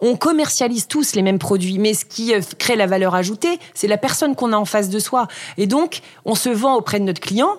On 0.00 0.16
commercialise 0.16 0.86
tous 0.88 1.14
les 1.14 1.22
mêmes 1.22 1.38
produits, 1.38 1.78
mais 1.78 1.94
ce 1.94 2.04
qui 2.04 2.34
euh, 2.34 2.40
crée 2.58 2.76
la 2.76 2.86
valeur 2.86 3.14
ajoutée, 3.14 3.58
c'est 3.74 3.88
la 3.88 3.98
personne 3.98 4.34
qu'on 4.34 4.52
a 4.52 4.56
en 4.56 4.64
face 4.64 4.88
de 4.88 4.98
soi. 4.98 5.28
Et 5.56 5.66
donc, 5.66 6.00
on 6.24 6.34
se 6.34 6.48
vend 6.48 6.74
auprès 6.74 7.00
de 7.00 7.04
notre 7.04 7.20
client, 7.20 7.56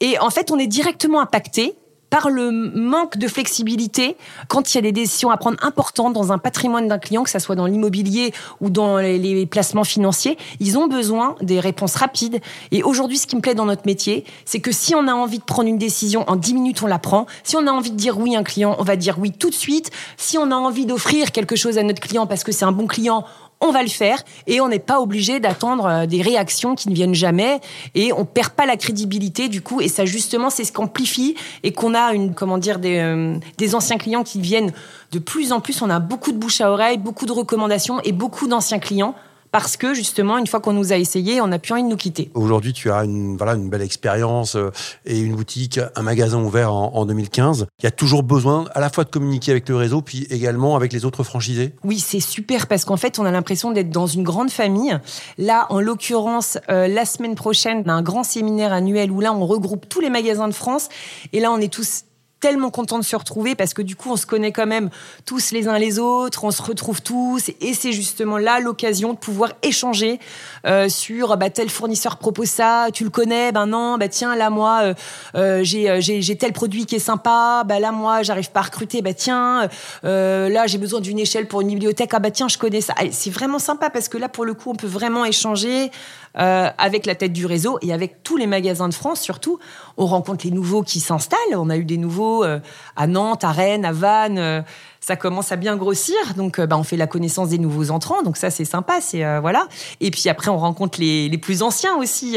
et 0.00 0.18
en 0.18 0.30
fait, 0.30 0.50
on 0.50 0.58
est 0.58 0.66
directement 0.66 1.20
impacté 1.20 1.74
par 2.14 2.30
le 2.30 2.52
manque 2.52 3.18
de 3.18 3.26
flexibilité 3.26 4.16
quand 4.46 4.72
il 4.72 4.76
y 4.76 4.78
a 4.78 4.82
des 4.82 4.92
décisions 4.92 5.32
à 5.32 5.36
prendre 5.36 5.56
importantes 5.62 6.12
dans 6.12 6.30
un 6.30 6.38
patrimoine 6.38 6.86
d'un 6.86 7.00
client, 7.00 7.24
que 7.24 7.30
ce 7.30 7.40
soit 7.40 7.56
dans 7.56 7.66
l'immobilier 7.66 8.32
ou 8.60 8.70
dans 8.70 8.98
les 8.98 9.46
placements 9.46 9.82
financiers, 9.82 10.38
ils 10.60 10.78
ont 10.78 10.86
besoin 10.86 11.34
des 11.42 11.58
réponses 11.58 11.96
rapides. 11.96 12.40
Et 12.70 12.84
aujourd'hui, 12.84 13.18
ce 13.18 13.26
qui 13.26 13.34
me 13.34 13.40
plaît 13.40 13.56
dans 13.56 13.64
notre 13.64 13.84
métier, 13.84 14.24
c'est 14.44 14.60
que 14.60 14.70
si 14.70 14.94
on 14.94 15.08
a 15.08 15.12
envie 15.12 15.40
de 15.40 15.42
prendre 15.42 15.68
une 15.68 15.76
décision, 15.76 16.22
en 16.28 16.36
10 16.36 16.54
minutes, 16.54 16.82
on 16.84 16.86
la 16.86 17.00
prend. 17.00 17.26
Si 17.42 17.56
on 17.56 17.66
a 17.66 17.72
envie 17.72 17.90
de 17.90 17.96
dire 17.96 18.16
oui 18.16 18.36
à 18.36 18.38
un 18.38 18.44
client, 18.44 18.76
on 18.78 18.84
va 18.84 18.94
dire 18.94 19.18
oui 19.18 19.32
tout 19.32 19.50
de 19.50 19.54
suite. 19.56 19.90
Si 20.16 20.38
on 20.38 20.52
a 20.52 20.54
envie 20.54 20.86
d'offrir 20.86 21.32
quelque 21.32 21.56
chose 21.56 21.78
à 21.78 21.82
notre 21.82 22.00
client 22.00 22.28
parce 22.28 22.44
que 22.44 22.52
c'est 22.52 22.64
un 22.64 22.70
bon 22.70 22.86
client, 22.86 23.24
on 23.64 23.70
va 23.70 23.82
le 23.82 23.88
faire 23.88 24.22
et 24.46 24.60
on 24.60 24.68
n'est 24.68 24.78
pas 24.78 25.00
obligé 25.00 25.40
d'attendre 25.40 25.86
euh, 25.86 26.06
des 26.06 26.22
réactions 26.22 26.74
qui 26.74 26.88
ne 26.90 26.94
viennent 26.94 27.14
jamais 27.14 27.60
et 27.94 28.12
on 28.12 28.24
perd 28.24 28.50
pas 28.50 28.66
la 28.66 28.76
crédibilité 28.76 29.48
du 29.48 29.62
coup. 29.62 29.80
Et 29.80 29.88
ça 29.88 30.04
justement 30.04 30.50
c'est 30.50 30.64
ce 30.64 30.72
qu'amplifie 30.72 31.34
et 31.62 31.72
qu'on 31.72 31.94
a 31.94 32.12
une 32.12 32.34
comment 32.34 32.58
dire 32.58 32.78
des, 32.78 32.98
euh, 32.98 33.36
des 33.58 33.74
anciens 33.74 33.98
clients 33.98 34.22
qui 34.22 34.40
viennent 34.40 34.72
de 35.12 35.18
plus 35.18 35.52
en 35.52 35.60
plus. 35.60 35.80
On 35.82 35.90
a 35.90 35.98
beaucoup 35.98 36.32
de 36.32 36.36
bouche 36.36 36.60
à 36.60 36.70
oreille 36.70 36.98
beaucoup 36.98 37.26
de 37.26 37.32
recommandations 37.32 38.00
et 38.02 38.12
beaucoup 38.12 38.46
d'anciens 38.46 38.78
clients 38.78 39.14
parce 39.54 39.76
que 39.76 39.94
justement, 39.94 40.36
une 40.36 40.48
fois 40.48 40.58
qu'on 40.58 40.72
nous 40.72 40.92
a 40.92 40.96
essayé, 40.96 41.40
on 41.40 41.46
n'a 41.46 41.60
plus 41.60 41.74
envie 41.74 41.84
de 41.84 41.88
nous 41.88 41.96
quitter. 41.96 42.28
Aujourd'hui, 42.34 42.72
tu 42.72 42.90
as 42.90 43.04
une, 43.04 43.36
voilà, 43.36 43.52
une 43.52 43.68
belle 43.68 43.82
expérience 43.82 44.56
euh, 44.56 44.72
et 45.06 45.20
une 45.20 45.36
boutique, 45.36 45.78
un 45.94 46.02
magasin 46.02 46.42
ouvert 46.42 46.74
en, 46.74 46.92
en, 46.92 47.06
2015. 47.06 47.68
Il 47.78 47.84
y 47.84 47.86
a 47.86 47.92
toujours 47.92 48.24
besoin 48.24 48.64
à 48.74 48.80
la 48.80 48.90
fois 48.90 49.04
de 49.04 49.10
communiquer 49.10 49.52
avec 49.52 49.68
le 49.68 49.76
réseau, 49.76 50.02
puis 50.02 50.26
également 50.28 50.74
avec 50.74 50.92
les 50.92 51.04
autres 51.04 51.22
franchisés 51.22 51.72
Oui, 51.84 52.00
c'est 52.00 52.18
super 52.18 52.66
parce 52.66 52.84
qu'en 52.84 52.96
fait, 52.96 53.20
on 53.20 53.24
a 53.24 53.30
l'impression 53.30 53.70
d'être 53.70 53.90
dans 53.90 54.08
une 54.08 54.24
grande 54.24 54.50
famille. 54.50 54.98
Là, 55.38 55.68
en 55.70 55.78
l'occurrence, 55.78 56.58
euh, 56.68 56.88
la 56.88 57.04
semaine 57.04 57.36
prochaine, 57.36 57.84
on 57.86 57.90
a 57.90 57.92
un 57.92 58.02
grand 58.02 58.24
séminaire 58.24 58.72
annuel 58.72 59.12
où 59.12 59.20
là, 59.20 59.32
on 59.32 59.46
regroupe 59.46 59.88
tous 59.88 60.00
les 60.00 60.10
magasins 60.10 60.48
de 60.48 60.52
France. 60.52 60.88
Et 61.32 61.38
là, 61.38 61.52
on 61.52 61.58
est 61.58 61.72
tous 61.72 62.06
tellement 62.44 62.68
content 62.68 62.98
de 62.98 63.04
se 63.04 63.16
retrouver 63.16 63.54
parce 63.54 63.72
que 63.72 63.80
du 63.80 63.96
coup, 63.96 64.10
on 64.10 64.16
se 64.16 64.26
connaît 64.26 64.52
quand 64.52 64.66
même 64.66 64.90
tous 65.24 65.50
les 65.50 65.66
uns 65.66 65.78
les 65.78 65.98
autres, 65.98 66.44
on 66.44 66.50
se 66.50 66.60
retrouve 66.60 67.00
tous 67.00 67.48
et 67.62 67.72
c'est 67.72 67.92
justement 67.92 68.36
là 68.36 68.60
l'occasion 68.60 69.14
de 69.14 69.18
pouvoir 69.18 69.52
échanger 69.62 70.20
euh, 70.66 70.90
sur 70.90 71.38
bah, 71.38 71.48
tel 71.48 71.70
fournisseur 71.70 72.18
propose 72.18 72.50
ça, 72.50 72.88
tu 72.92 73.02
le 73.02 73.08
connais, 73.08 73.50
ben 73.50 73.64
non, 73.64 73.96
bah 73.96 74.08
tiens, 74.08 74.36
là 74.36 74.50
moi 74.50 74.80
euh, 74.82 74.94
euh 75.36 75.60
j'ai, 75.64 76.02
j'ai, 76.02 76.36
tel 76.36 76.52
produit 76.52 76.84
qui 76.84 76.96
est 76.96 76.98
sympa, 76.98 77.62
bah 77.64 77.80
là 77.80 77.92
moi 77.92 78.22
j'arrive 78.22 78.50
pas 78.50 78.60
à 78.60 78.64
recruter, 78.64 79.00
bah 79.00 79.14
tiens, 79.14 79.70
là 80.02 80.66
j'ai 80.66 80.76
besoin 80.76 81.00
d'une 81.00 81.18
échelle 81.18 81.48
pour 81.48 81.62
une 81.62 81.68
bibliothèque, 81.68 82.10
ah 82.12 82.18
bah 82.18 82.30
tiens, 82.30 82.48
je 82.48 82.58
connais 82.58 82.82
ça. 82.82 82.92
C'est 83.10 83.30
vraiment 83.30 83.58
sympa 83.58 83.88
parce 83.88 84.10
que 84.10 84.18
là 84.18 84.28
pour 84.28 84.44
le 84.44 84.52
coup, 84.52 84.70
on 84.70 84.76
peut 84.76 84.86
vraiment 84.86 85.24
échanger 85.24 85.90
euh, 86.38 86.68
avec 86.78 87.06
la 87.06 87.14
tête 87.14 87.32
du 87.32 87.46
réseau 87.46 87.78
et 87.82 87.92
avec 87.92 88.22
tous 88.22 88.36
les 88.36 88.46
magasins 88.46 88.88
de 88.88 88.94
France 88.94 89.20
surtout. 89.20 89.58
On 89.96 90.06
rencontre 90.06 90.44
les 90.44 90.50
nouveaux 90.50 90.82
qui 90.82 91.00
s'installent. 91.00 91.38
On 91.54 91.70
a 91.70 91.76
eu 91.76 91.84
des 91.84 91.98
nouveaux 91.98 92.44
euh, 92.44 92.60
à 92.96 93.06
Nantes, 93.06 93.44
à 93.44 93.52
Rennes, 93.52 93.84
à 93.84 93.92
Vannes. 93.92 94.64
Euh, 95.04 95.14
ça 95.14 95.16
commence 95.16 95.52
à 95.52 95.56
bien 95.56 95.76
grossir, 95.76 96.16
donc 96.36 96.60
bah, 96.60 96.76
on 96.76 96.82
fait 96.82 96.96
la 96.96 97.06
connaissance 97.06 97.50
des 97.50 97.58
nouveaux 97.58 97.90
entrants, 97.90 98.22
donc 98.22 98.36
ça 98.36 98.50
c'est 98.50 98.64
sympa, 98.64 99.00
c'est 99.00 99.22
voilà. 99.40 99.66
Et 100.00 100.10
puis 100.10 100.28
après 100.28 100.50
on 100.50 100.58
rencontre 100.58 101.00
les, 101.00 101.28
les 101.28 101.38
plus 101.38 101.62
anciens 101.62 101.96
aussi, 101.96 102.36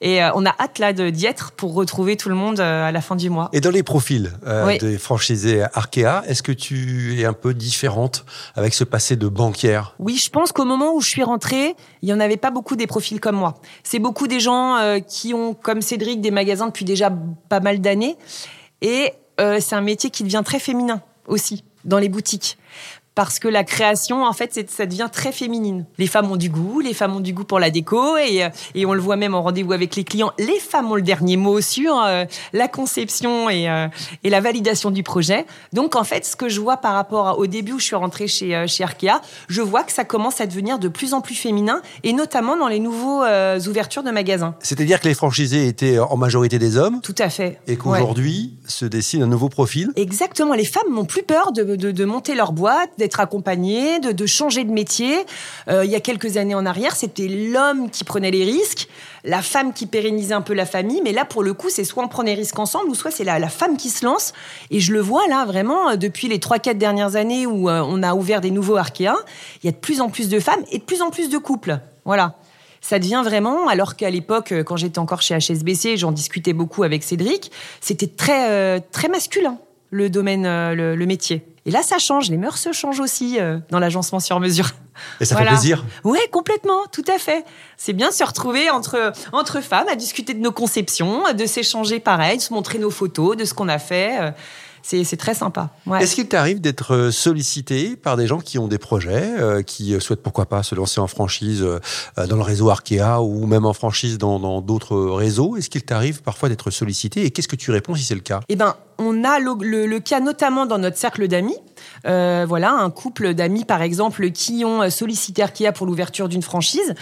et 0.00 0.20
on 0.34 0.46
a 0.46 0.54
hâte 0.60 0.78
là 0.78 0.92
d'y 0.92 1.26
être 1.26 1.52
pour 1.52 1.74
retrouver 1.74 2.16
tout 2.16 2.28
le 2.28 2.34
monde 2.34 2.60
à 2.60 2.92
la 2.92 3.00
fin 3.00 3.16
du 3.16 3.30
mois. 3.30 3.50
Et 3.52 3.60
dans 3.60 3.70
les 3.70 3.82
profils 3.82 4.32
oui. 4.64 4.78
des 4.78 4.98
franchisés 4.98 5.64
Arkea, 5.74 6.22
est-ce 6.26 6.42
que 6.42 6.52
tu 6.52 7.20
es 7.20 7.24
un 7.24 7.32
peu 7.32 7.54
différente 7.54 8.24
avec 8.54 8.74
ce 8.74 8.84
passé 8.84 9.16
de 9.16 9.28
banquière? 9.28 9.94
Oui, 9.98 10.16
je 10.16 10.30
pense 10.30 10.52
qu'au 10.52 10.64
moment 10.64 10.94
où 10.94 11.00
je 11.00 11.08
suis 11.08 11.24
rentrée, 11.24 11.74
il 12.02 12.08
y 12.08 12.12
en 12.12 12.20
avait 12.20 12.36
pas 12.36 12.50
beaucoup 12.50 12.76
des 12.76 12.86
profils 12.86 13.20
comme 13.20 13.36
moi. 13.36 13.54
C'est 13.82 13.98
beaucoup 13.98 14.26
des 14.26 14.40
gens 14.40 14.76
euh, 14.76 15.00
qui 15.00 15.34
ont, 15.34 15.54
comme 15.54 15.82
Cédric, 15.82 16.20
des 16.20 16.30
magasins 16.30 16.66
depuis 16.66 16.84
déjà 16.84 17.12
pas 17.48 17.60
mal 17.60 17.80
d'années. 17.80 18.16
Et 18.82 19.12
euh, 19.40 19.58
c'est 19.60 19.74
un 19.74 19.80
métier 19.80 20.10
qui 20.10 20.22
devient 20.22 20.42
très 20.44 20.58
féminin 20.58 21.02
aussi 21.26 21.64
dans 21.84 21.98
les 21.98 22.08
boutiques 22.08 22.58
parce 23.18 23.40
que 23.40 23.48
la 23.48 23.64
création, 23.64 24.24
en 24.24 24.32
fait, 24.32 24.70
ça 24.70 24.86
devient 24.86 25.08
très 25.12 25.32
féminine. 25.32 25.86
Les 25.98 26.06
femmes 26.06 26.30
ont 26.30 26.36
du 26.36 26.50
goût, 26.50 26.78
les 26.78 26.94
femmes 26.94 27.16
ont 27.16 27.20
du 27.20 27.32
goût 27.32 27.42
pour 27.42 27.58
la 27.58 27.68
déco, 27.68 28.16
et, 28.16 28.44
euh, 28.44 28.48
et 28.76 28.86
on 28.86 28.94
le 28.94 29.00
voit 29.00 29.16
même 29.16 29.34
en 29.34 29.42
rendez-vous 29.42 29.72
avec 29.72 29.96
les 29.96 30.04
clients. 30.04 30.30
Les 30.38 30.60
femmes 30.60 30.92
ont 30.92 30.94
le 30.94 31.02
dernier 31.02 31.36
mot 31.36 31.60
sur 31.60 32.00
euh, 32.00 32.26
la 32.52 32.68
conception 32.68 33.50
et, 33.50 33.68
euh, 33.68 33.88
et, 34.22 34.30
la 34.30 34.40
validation 34.40 34.92
du 34.92 35.02
projet. 35.02 35.46
Donc, 35.72 35.96
en 35.96 36.04
fait, 36.04 36.26
ce 36.26 36.36
que 36.36 36.48
je 36.48 36.60
vois 36.60 36.76
par 36.76 36.94
rapport 36.94 37.40
au 37.40 37.48
début 37.48 37.72
où 37.72 37.80
je 37.80 37.86
suis 37.86 37.96
rentrée 37.96 38.28
chez, 38.28 38.54
euh, 38.54 38.68
chez 38.68 38.84
Arkea, 38.84 39.20
je 39.48 39.62
vois 39.62 39.82
que 39.82 39.90
ça 39.90 40.04
commence 40.04 40.40
à 40.40 40.46
devenir 40.46 40.78
de 40.78 40.86
plus 40.86 41.12
en 41.12 41.20
plus 41.20 41.34
féminin, 41.34 41.82
et 42.04 42.12
notamment 42.12 42.56
dans 42.56 42.68
les 42.68 42.78
nouveaux 42.78 43.24
ouvertures 43.66 44.04
de 44.04 44.12
magasins. 44.12 44.54
C'est-à-dire 44.60 45.00
que 45.00 45.08
les 45.08 45.14
franchisés 45.14 45.66
étaient 45.66 45.98
en 45.98 46.16
majorité 46.16 46.60
des 46.60 46.76
hommes 46.76 47.00
Tout 47.00 47.16
à 47.18 47.30
fait. 47.30 47.58
Et 47.66 47.76
qu'aujourd'hui 47.76 48.58
ouais. 48.62 48.70
se 48.70 48.84
dessine 48.84 49.24
un 49.24 49.26
nouveau 49.26 49.48
profil 49.48 49.90
Exactement. 49.96 50.54
Les 50.54 50.64
femmes 50.64 50.94
n'ont 50.94 51.04
plus 51.04 51.24
peur 51.24 51.50
de, 51.50 51.74
de, 51.74 51.90
de 51.90 52.04
monter 52.04 52.36
leur 52.36 52.52
boîte, 52.52 52.90
accompagné, 53.16 54.00
de, 54.00 54.26
changer 54.26 54.64
de 54.64 54.70
métier. 54.70 55.16
Euh, 55.68 55.84
il 55.84 55.90
y 55.90 55.94
a 55.94 56.00
quelques 56.00 56.36
années 56.36 56.54
en 56.54 56.66
arrière, 56.66 56.96
c'était 56.96 57.28
l'homme 57.28 57.90
qui 57.90 58.04
prenait 58.04 58.30
les 58.30 58.44
risques, 58.44 58.88
la 59.24 59.42
femme 59.42 59.72
qui 59.72 59.86
pérennisait 59.86 60.34
un 60.34 60.42
peu 60.42 60.54
la 60.54 60.66
famille. 60.66 61.00
Mais 61.02 61.12
là, 61.12 61.24
pour 61.24 61.42
le 61.42 61.54
coup, 61.54 61.68
c'est 61.70 61.84
soit 61.84 62.02
on 62.02 62.08
prend 62.08 62.22
les 62.22 62.34
risques 62.34 62.58
ensemble, 62.58 62.90
ou 62.90 62.94
soit 62.94 63.10
c'est 63.10 63.24
la, 63.24 63.38
la, 63.38 63.48
femme 63.48 63.76
qui 63.76 63.90
se 63.90 64.04
lance. 64.04 64.32
Et 64.70 64.80
je 64.80 64.92
le 64.92 65.00
vois 65.00 65.26
là, 65.28 65.44
vraiment, 65.44 65.96
depuis 65.96 66.28
les 66.28 66.38
3-4 66.38 66.78
dernières 66.78 67.16
années 67.16 67.46
où 67.46 67.68
euh, 67.68 67.82
on 67.86 68.02
a 68.02 68.14
ouvert 68.14 68.40
des 68.40 68.50
nouveaux 68.50 68.76
Arkea, 68.76 69.14
il 69.62 69.66
y 69.66 69.68
a 69.68 69.72
de 69.72 69.76
plus 69.76 70.00
en 70.00 70.10
plus 70.10 70.28
de 70.28 70.40
femmes 70.40 70.64
et 70.70 70.78
de 70.78 70.84
plus 70.84 71.02
en 71.02 71.10
plus 71.10 71.30
de 71.30 71.38
couples. 71.38 71.78
Voilà 72.04 72.34
ça 72.80 72.98
devient 72.98 73.22
vraiment, 73.24 73.68
alors 73.68 73.96
qu'à 73.96 74.10
l'époque, 74.10 74.52
quand 74.64 74.76
j'étais 74.76 74.98
encore 74.98 75.22
chez 75.22 75.36
HSBC, 75.36 75.96
j'en 75.96 76.12
discutais 76.12 76.52
beaucoup 76.52 76.82
avec 76.82 77.02
Cédric, 77.02 77.50
c'était 77.80 78.06
très, 78.06 78.50
euh, 78.50 78.80
très 78.92 79.08
masculin, 79.08 79.58
le 79.90 80.10
domaine, 80.10 80.46
euh, 80.46 80.74
le, 80.74 81.06
métier. 81.06 81.44
Et 81.68 81.70
là, 81.70 81.82
ça 81.82 81.98
change. 81.98 82.30
Les 82.30 82.38
mœurs 82.38 82.56
se 82.56 82.72
changent 82.72 83.00
aussi 83.00 83.38
euh, 83.38 83.58
dans 83.70 83.78
l'agencement 83.78 84.20
sur 84.20 84.40
mesure. 84.40 84.70
Et 85.20 85.26
ça 85.26 85.34
voilà. 85.34 85.50
fait 85.50 85.56
plaisir 85.56 85.84
Oui, 86.02 86.18
complètement, 86.32 86.86
tout 86.90 87.04
à 87.06 87.18
fait. 87.18 87.44
C'est 87.76 87.92
bien 87.92 88.08
de 88.08 88.14
se 88.14 88.24
retrouver 88.24 88.70
entre, 88.70 89.12
entre 89.32 89.60
femmes, 89.60 89.86
à 89.88 89.94
discuter 89.94 90.32
de 90.32 90.40
nos 90.40 90.50
conceptions, 90.50 91.22
de 91.32 91.46
s'échanger 91.46 92.00
pareil, 92.00 92.38
de 92.38 92.42
se 92.42 92.52
montrer 92.54 92.78
nos 92.78 92.90
photos, 92.90 93.36
de 93.36 93.44
ce 93.44 93.52
qu'on 93.52 93.68
a 93.68 93.78
fait 93.78 94.32
c'est 94.82 95.16
très 95.16 95.34
sympa. 95.34 95.70
Ouais. 95.86 96.02
Est-ce 96.02 96.14
qu'il 96.14 96.28
t'arrive 96.28 96.60
d'être 96.60 97.10
sollicité 97.10 97.96
par 97.96 98.16
des 98.16 98.26
gens 98.26 98.38
qui 98.38 98.58
ont 98.58 98.68
des 98.68 98.78
projets, 98.78 99.34
euh, 99.38 99.62
qui 99.62 100.00
souhaitent 100.00 100.22
pourquoi 100.22 100.46
pas 100.46 100.62
se 100.62 100.74
lancer 100.74 101.00
en 101.00 101.06
franchise 101.06 101.62
euh, 101.62 101.78
dans 102.26 102.36
le 102.36 102.42
réseau 102.42 102.70
Arkea 102.70 103.20
ou 103.20 103.46
même 103.46 103.66
en 103.66 103.72
franchise 103.72 104.18
dans 104.18 104.60
d'autres 104.60 104.96
réseaux? 104.96 105.56
Est-ce 105.56 105.70
qu'il 105.70 105.82
t'arrive 105.82 106.22
parfois 106.22 106.48
d'être 106.48 106.70
sollicité 106.70 107.24
et 107.24 107.30
qu'est-ce 107.30 107.48
que 107.48 107.56
tu 107.56 107.70
réponds 107.70 107.94
si 107.94 108.04
c'est 108.04 108.14
le 108.14 108.20
cas? 108.20 108.40
Eh 108.48 108.56
ben, 108.56 108.76
on 108.98 109.24
a 109.24 109.38
le, 109.38 109.54
le, 109.60 109.86
le, 109.86 110.00
cas 110.00 110.20
notamment 110.20 110.66
dans 110.66 110.78
notre 110.78 110.96
cercle 110.96 111.28
d'amis. 111.28 111.56
Euh, 112.06 112.44
voilà, 112.48 112.72
un 112.72 112.90
couple 112.90 113.34
d'amis 113.34 113.64
par 113.64 113.82
exemple 113.82 114.30
qui 114.30 114.64
ont 114.64 114.88
sollicité 114.90 115.42
Arkea 115.42 115.72
pour 115.72 115.86
l'ouverture 115.86 116.28
d'une 116.28 116.42
franchise 116.42 116.94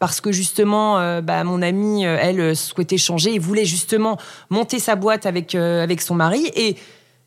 parce 0.00 0.20
que 0.20 0.32
justement, 0.32 0.98
euh, 0.98 1.20
bah, 1.20 1.44
mon 1.44 1.62
amie, 1.62 2.04
elle 2.04 2.56
souhaitait 2.56 2.98
changer 2.98 3.34
et 3.34 3.38
voulait 3.38 3.64
justement 3.64 4.18
monter 4.50 4.78
sa 4.78 4.96
boîte 4.96 5.26
avec 5.26 5.54
avec 5.54 6.00
son 6.00 6.14
mari 6.14 6.50
et 6.56 6.76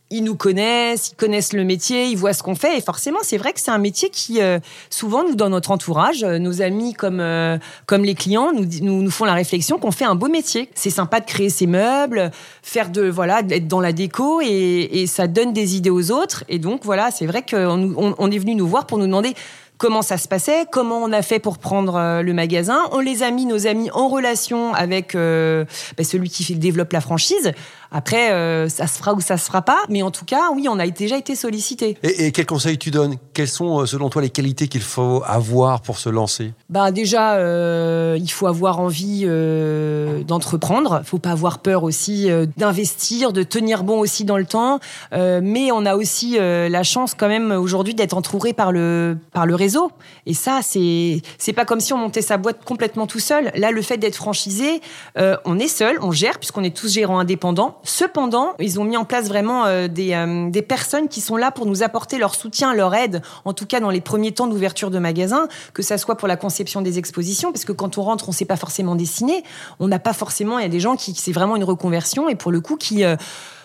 ils 0.09 0.23
nous 0.23 0.35
connaissent, 0.35 1.09
ils 1.09 1.15
connaissent 1.15 1.53
le 1.53 1.65
métier, 1.65 2.07
ils 2.07 2.17
voient 2.17 2.33
ce 2.33 2.41
qu'on 2.41 2.55
fait. 2.55 2.77
Et 2.77 2.81
forcément, 2.81 3.19
c'est 3.23 3.37
vrai 3.37 3.51
que 3.51 3.59
c'est 3.59 3.71
un 3.71 3.77
métier 3.77 4.09
qui, 4.09 4.41
euh, 4.41 4.59
souvent, 4.89 5.23
nous, 5.23 5.35
dans 5.35 5.49
notre 5.49 5.71
entourage, 5.71 6.23
euh, 6.23 6.39
nos 6.39 6.61
amis 6.61 6.93
comme, 6.93 7.19
euh, 7.19 7.57
comme 7.85 8.03
les 8.03 8.15
clients, 8.15 8.53
nous, 8.53 8.65
nous, 8.81 9.01
nous 9.01 9.11
font 9.11 9.25
la 9.25 9.33
réflexion 9.33 9.79
qu'on 9.79 9.91
fait 9.91 10.05
un 10.05 10.15
beau 10.15 10.29
métier. 10.29 10.69
C'est 10.75 10.89
sympa 10.89 11.19
de 11.19 11.25
créer 11.25 11.49
ses 11.49 11.67
meubles, 11.67 12.31
faire 12.63 12.89
de, 12.89 13.09
voilà, 13.09 13.41
d'être 13.41 13.67
dans 13.67 13.81
la 13.81 13.91
déco 13.91 14.39
et, 14.41 14.89
et, 14.93 15.07
ça 15.07 15.27
donne 15.27 15.51
des 15.51 15.75
idées 15.75 15.89
aux 15.89 16.11
autres. 16.11 16.45
Et 16.47 16.59
donc, 16.59 16.85
voilà, 16.85 17.11
c'est 17.11 17.25
vrai 17.25 17.43
qu'on 17.49 17.93
on, 17.97 18.15
on 18.17 18.31
est 18.31 18.39
venu 18.39 18.55
nous 18.55 18.67
voir 18.67 18.85
pour 18.85 18.97
nous 18.97 19.05
demander 19.05 19.33
comment 19.77 20.01
ça 20.01 20.17
se 20.17 20.27
passait, 20.27 20.65
comment 20.71 20.97
on 20.97 21.11
a 21.11 21.21
fait 21.21 21.39
pour 21.39 21.57
prendre 21.57 22.21
le 22.21 22.33
magasin. 22.33 22.79
On 22.91 22.99
les 22.99 23.23
a 23.23 23.31
mis, 23.31 23.45
nos 23.45 23.67
amis, 23.67 23.89
en 23.91 24.07
relation 24.07 24.73
avec 24.73 25.15
euh, 25.15 25.65
bah, 25.97 26.03
celui 26.03 26.29
qui 26.29 26.55
développe 26.55 26.93
la 26.93 27.01
franchise. 27.01 27.51
Après, 27.91 28.31
euh, 28.31 28.69
ça 28.69 28.87
se 28.87 28.97
fera 28.97 29.13
ou 29.13 29.21
ça 29.21 29.37
se 29.37 29.45
fera 29.45 29.61
pas, 29.61 29.79
mais 29.89 30.01
en 30.01 30.11
tout 30.11 30.25
cas, 30.25 30.51
oui, 30.53 30.67
on 30.69 30.79
a 30.79 30.87
déjà 30.87 31.17
été 31.17 31.35
sollicité. 31.35 31.97
Et, 32.03 32.25
et 32.25 32.31
quels 32.31 32.45
conseils 32.45 32.77
tu 32.77 32.91
donnes? 32.91 33.15
Quelles 33.33 33.47
sont, 33.47 33.85
selon 33.85 34.09
toi, 34.09 34.21
les 34.21 34.29
qualités 34.29 34.67
qu'il 34.67 34.81
faut 34.81 35.23
avoir 35.25 35.81
pour 35.81 35.97
se 35.97 36.09
lancer? 36.09 36.53
Bah 36.69 36.91
déjà, 36.91 37.35
euh, 37.35 38.17
il 38.19 38.29
faut 38.31 38.47
avoir 38.47 38.79
envie 38.79 39.23
euh, 39.25 40.23
d'entreprendre. 40.23 40.99
Il 41.03 41.07
faut 41.07 41.19
pas 41.19 41.31
avoir 41.31 41.59
peur 41.59 41.83
aussi 41.83 42.29
euh, 42.29 42.45
d'investir, 42.57 43.31
de 43.31 43.43
tenir 43.43 43.83
bon 43.83 43.99
aussi 43.99 44.25
dans 44.25 44.37
le 44.37 44.45
temps. 44.45 44.79
Euh, 45.13 45.39
mais 45.43 45.71
on 45.71 45.85
a 45.85 45.95
aussi 45.95 46.37
euh, 46.37 46.69
la 46.69 46.83
chance 46.83 47.13
quand 47.13 47.27
même 47.27 47.51
aujourd'hui 47.51 47.95
d'être 47.95 48.15
entouré 48.15 48.53
par 48.53 48.71
le 48.71 49.17
par 49.31 49.45
le 49.45 49.55
réseau. 49.55 49.91
Et 50.25 50.33
ça, 50.33 50.59
c'est 50.61 51.21
c'est 51.37 51.53
pas 51.53 51.65
comme 51.65 51.79
si 51.79 51.93
on 51.93 51.97
montait 51.97 52.21
sa 52.21 52.37
boîte 52.37 52.63
complètement 52.65 53.07
tout 53.07 53.19
seul. 53.19 53.51
Là, 53.55 53.71
le 53.71 53.81
fait 53.81 53.97
d'être 53.97 54.15
franchisé, 54.15 54.81
on 55.15 55.59
est 55.59 55.67
seul, 55.67 55.97
on 56.01 56.11
gère 56.11 56.37
puisqu'on 56.39 56.63
est 56.63 56.75
tous 56.75 56.93
gérants 56.93 57.19
indépendants. 57.19 57.76
Cependant, 57.83 58.53
ils 58.59 58.79
ont 58.79 58.83
mis 58.83 58.97
en 58.97 59.05
place 59.05 59.27
vraiment 59.27 59.65
euh, 59.65 59.87
des, 59.87 60.13
euh, 60.13 60.49
des, 60.49 60.61
personnes 60.61 61.07
qui 61.07 61.21
sont 61.21 61.37
là 61.37 61.51
pour 61.51 61.65
nous 61.65 61.83
apporter 61.83 62.17
leur 62.17 62.35
soutien, 62.35 62.73
leur 62.73 62.93
aide, 62.95 63.21
en 63.45 63.53
tout 63.53 63.65
cas 63.65 63.79
dans 63.79 63.89
les 63.89 64.01
premiers 64.01 64.31
temps 64.31 64.47
d'ouverture 64.47 64.91
de 64.91 64.99
magasins, 64.99 65.47
que 65.73 65.81
ça 65.81 65.97
soit 65.97 66.15
pour 66.15 66.27
la 66.27 66.37
conception 66.37 66.81
des 66.81 66.97
expositions, 66.97 67.51
parce 67.51 67.65
que 67.65 67.71
quand 67.71 67.97
on 67.97 68.03
rentre, 68.03 68.27
on 68.27 68.31
ne 68.31 68.35
sait 68.35 68.45
pas 68.45 68.57
forcément 68.57 68.95
dessiner, 68.95 69.43
on 69.79 69.87
n'a 69.87 69.99
pas 69.99 70.13
forcément, 70.13 70.59
il 70.59 70.63
y 70.63 70.65
a 70.65 70.69
des 70.69 70.79
gens 70.79 70.95
qui, 70.95 71.13
c'est 71.15 71.31
vraiment 71.31 71.55
une 71.55 71.63
reconversion, 71.63 72.29
et 72.29 72.35
pour 72.35 72.51
le 72.51 72.61
coup, 72.61 72.77
qui... 72.77 73.03
Euh, 73.03 73.15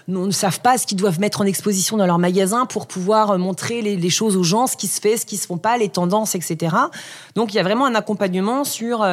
ne 0.09 0.31
savent 0.31 0.61
pas 0.61 0.79
ce 0.79 0.87
qu'ils 0.87 0.99
doivent 0.99 1.21
mettre 1.21 1.41
en 1.41 1.45
exposition 1.45 1.97
dans 1.97 2.07
leur 2.07 2.19
magasin 2.19 2.67
pour 2.67 2.87
pouvoir 2.87 3.39
montrer 3.39 3.83
les, 3.83 4.11
choses 4.11 4.37
aux 4.37 4.43
gens, 4.43 4.67
ce 4.67 4.77
qui 4.77 4.87
se 4.87 5.01
fait, 5.01 5.17
ce 5.17 5.27
qui 5.27 5.37
se 5.37 5.47
font 5.47 5.59
pas, 5.59 5.79
les 5.79 5.89
tendances, 5.89 6.35
etc. 6.35 6.77
Donc 7.35 7.53
il 7.53 7.57
y 7.57 7.61
a 7.61 7.63
vraiment 7.63 7.87
un 7.87 7.95
accompagnement 7.95 8.65
sur 8.65 9.07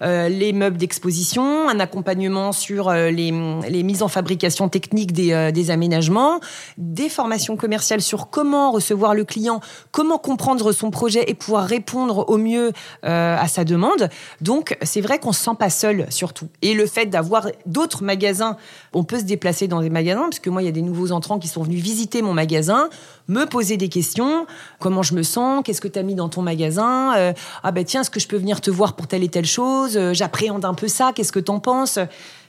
les 0.00 0.52
meubles 0.52 0.76
d'exposition, 0.76 1.68
un 1.68 1.80
accompagnement 1.80 2.52
sur 2.52 2.90
les, 2.92 3.32
mises 3.32 4.02
en 4.02 4.08
fabrication 4.08 4.68
technique 4.68 5.12
des, 5.12 5.70
aménagements, 5.70 6.40
des 6.78 7.08
formations 7.08 7.56
commerciales 7.56 8.00
sur 8.00 8.30
comment 8.30 8.70
recevoir 8.70 9.14
le 9.14 9.24
client, 9.24 9.60
comment 9.90 10.18
comprendre 10.18 10.72
son 10.72 10.90
projet 10.90 11.24
et 11.28 11.34
pouvoir 11.34 11.66
répondre 11.66 12.28
au 12.28 12.38
mieux 12.38 12.72
à 13.02 13.48
sa 13.48 13.64
demande. 13.64 14.08
Donc 14.40 14.76
c'est 14.82 15.00
vrai 15.00 15.18
qu'on 15.18 15.32
se 15.32 15.42
sent 15.42 15.56
pas 15.58 15.70
seul 15.70 16.06
surtout. 16.10 16.48
Et 16.62 16.74
le 16.74 16.86
fait 16.86 17.06
d'avoir 17.06 17.48
d'autres 17.66 18.02
magasins, 18.02 18.56
on 18.92 19.04
peut 19.04 19.18
se 19.18 19.24
déplacer 19.24 19.68
dans 19.68 19.80
des 19.80 19.90
magasins, 19.90 20.28
parce 20.36 20.44
que 20.44 20.50
moi, 20.50 20.60
il 20.60 20.66
y 20.66 20.68
a 20.68 20.72
des 20.72 20.82
nouveaux 20.82 21.12
entrants 21.12 21.38
qui 21.38 21.48
sont 21.48 21.62
venus 21.62 21.82
visiter 21.82 22.20
mon 22.20 22.34
magasin, 22.34 22.90
me 23.26 23.46
poser 23.46 23.78
des 23.78 23.88
questions, 23.88 24.46
comment 24.80 25.02
je 25.02 25.14
me 25.14 25.22
sens, 25.22 25.62
qu'est-ce 25.64 25.80
que 25.80 25.88
tu 25.88 25.98
as 25.98 26.02
mis 26.02 26.14
dans 26.14 26.28
ton 26.28 26.42
magasin, 26.42 27.16
euh, 27.16 27.32
ah 27.62 27.72
ben 27.72 27.86
tiens, 27.86 28.02
est-ce 28.02 28.10
que 28.10 28.20
je 28.20 28.28
peux 28.28 28.36
venir 28.36 28.60
te 28.60 28.70
voir 28.70 28.96
pour 28.96 29.06
telle 29.06 29.24
et 29.24 29.30
telle 29.30 29.46
chose, 29.46 29.96
euh, 29.96 30.12
j'appréhende 30.12 30.66
un 30.66 30.74
peu 30.74 30.88
ça, 30.88 31.12
qu'est-ce 31.14 31.32
que 31.32 31.40
tu 31.40 31.50
en 31.50 31.58
penses? 31.58 31.98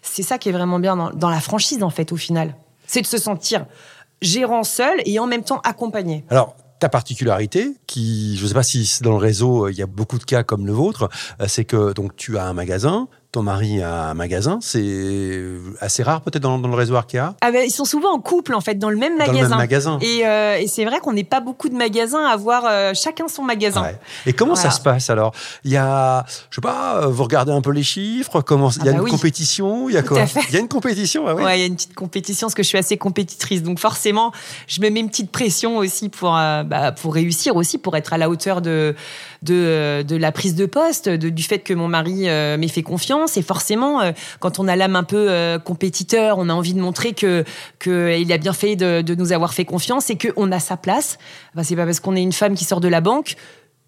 C'est 0.02 0.22
ça 0.22 0.38
qui 0.38 0.50
est 0.50 0.52
vraiment 0.52 0.80
bien 0.80 0.98
dans, 0.98 1.12
dans 1.12 1.30
la 1.30 1.40
franchise, 1.40 1.82
en 1.82 1.90
fait, 1.90 2.12
au 2.12 2.18
final. 2.18 2.58
C'est 2.88 3.02
de 3.02 3.08
se 3.08 3.18
sentir 3.18 3.66
gérant 4.22 4.64
seul 4.66 5.00
et 5.06 5.18
en 5.20 5.28
même 5.28 5.44
temps 5.44 5.62
accompagné. 5.64 6.26
Alors, 6.30 6.58
ta 6.80 6.90
particularité, 6.90 7.72
qui, 7.88 8.36
je 8.36 8.44
ne 8.44 8.48
sais 8.50 8.54
pas 8.54 8.64
si 8.64 9.00
dans 9.02 9.12
le 9.12 9.18
réseau 9.18 9.66
euh, 9.68 9.72
il 9.72 9.78
y 9.78 9.82
a 9.82 9.88
beaucoup 9.88 10.20
de 10.20 10.26
cas 10.26 10.44
comme 10.44 10.68
le 10.68 10.74
vôtre, 10.74 11.08
c'est 11.48 11.64
que 11.64 11.94
donc 11.94 12.18
tu 12.18 12.38
as 12.38 12.44
un 12.44 12.54
magasin, 12.54 13.08
ton 13.38 13.44
mari 13.44 13.84
a 13.84 14.10
un 14.10 14.14
magasin, 14.16 14.58
c'est 14.64 15.40
assez 15.80 16.02
rare 16.02 16.22
peut-être 16.22 16.42
dans, 16.42 16.58
le 16.58 16.74
réseau 16.74 16.96
Arkea? 16.96 17.36
Ah 17.42 17.52
ben, 17.52 17.64
Ils 17.64 17.72
sont 17.72 17.86
souvent 17.86 18.12
en 18.12 18.20
couple 18.20 18.56
en 18.56 18.62
fait, 18.62 18.80
dans 18.80 18.90
le 18.90 18.98
même 18.98 19.16
magasin. 19.16 19.34
Dans 19.34 19.44
le 19.44 19.50
même 19.50 19.58
magasin. 19.60 20.00
Et, 20.02 20.26
euh, 20.26 20.58
et 20.58 20.66
c'est 20.66 20.86
vrai 20.86 21.00
qu'on 21.02 21.14
n'est 21.14 21.24
pas 21.24 21.40
beaucoup 21.40 21.70
de 21.70 21.76
magasins 21.76 22.26
à 22.26 22.32
avoir 22.32 22.64
euh, 22.66 22.94
chacun 22.96 23.28
son 23.28 23.44
magasin. 23.44 23.92
Et 24.26 24.34
comment 24.34 24.56
ça 24.56 24.72
se 24.72 24.82
passe 24.82 25.12
alors? 25.12 25.34
Il 25.64 25.70
y 25.70 25.78
a, 25.78 26.26
je 26.50 26.56
sais 26.56 26.62
pas, 26.62 27.06
vous 27.06 27.22
regardez 27.22 27.52
un 27.52 27.62
peu 27.62 27.70
les 27.70 27.84
chiffres, 27.84 28.42
comment 28.42 28.72
il 28.72 28.86
y 28.86 28.90
a 28.90 28.94
ah 28.94 28.96
bah 28.96 29.04
une 29.04 29.12
compétition, 29.12 29.88
il 29.88 29.94
y 29.94 29.98
a 29.98 30.02
quoi 30.02 30.26
Il 30.50 30.56
y 30.56 30.58
a 30.58 30.60
une 30.60 30.68
compétition, 30.68 31.28
ah 31.28 31.36
ouais. 31.36 31.58
il 31.58 31.60
y 31.60 31.64
a 31.64 31.68
une 31.68 31.76
petite 31.76 31.94
compétition 31.94 32.48
parce 32.48 32.56
que 32.56 32.64
je 32.64 32.70
suis 32.70 32.80
assez 32.80 32.98
compétitrice, 32.98 33.62
donc 33.62 33.78
forcément, 33.78 34.32
je 34.66 34.82
me 34.82 34.90
mets 34.90 35.02
une 35.02 35.10
petite 35.10 35.32
pression 35.32 35.78
aussi 35.78 36.10
pour 36.10 36.36
euh, 36.36 36.64
bah, 36.64 36.92
pour 36.92 37.14
réussir 37.14 37.56
aussi, 37.56 37.78
pour 37.78 37.96
être 37.96 38.14
à 38.14 38.18
la 38.18 38.32
hauteur 38.32 38.64
de 38.64 38.96
de, 39.44 40.04
de 40.04 40.16
la 40.16 40.32
prise 40.32 40.56
de 40.56 40.66
poste, 40.66 41.10
de, 41.10 41.30
du 41.30 41.44
fait 41.44 41.60
que 41.60 41.74
mon 41.74 41.88
mari 41.88 42.24
m'ait 42.58 42.68
fait 42.68 42.84
confiance 42.84 43.38
et 43.38 43.42
forcément, 43.42 44.02
euh, 44.02 44.12
quand 44.40 44.60
on 44.60 44.68
a 44.68 44.76
l'âme 44.76 44.96
un 44.96 45.04
peu 45.04 45.28
euh, 45.30 45.60
compétiteur, 45.60 46.38
on 46.38 46.50
a 46.50 46.54
envie 46.54 46.74
de 46.74 46.80
montrer 46.80 47.14
que 47.14 47.44
qu'il 47.80 48.32
a 48.32 48.38
bien 48.38 48.54
fait 48.54 48.76
de, 48.76 49.16
nous 49.16 49.32
avoir 49.32 49.54
fait 49.54 49.66
confiance 49.66 50.10
et 50.10 50.18
qu'on 50.18 50.52
a 50.52 50.60
sa 50.60 50.78
place. 50.78 51.18
Enfin, 51.54 51.64
c'est 51.64 51.76
pas 51.76 51.86
parce 51.86 52.00
qu'on 52.00 52.16
est 52.16 52.22
une 52.22 52.34
femme 52.34 52.56
qui 52.56 52.66
sort 52.66 52.82
de 52.82 52.88
la 52.88 53.02
banque 53.02 53.36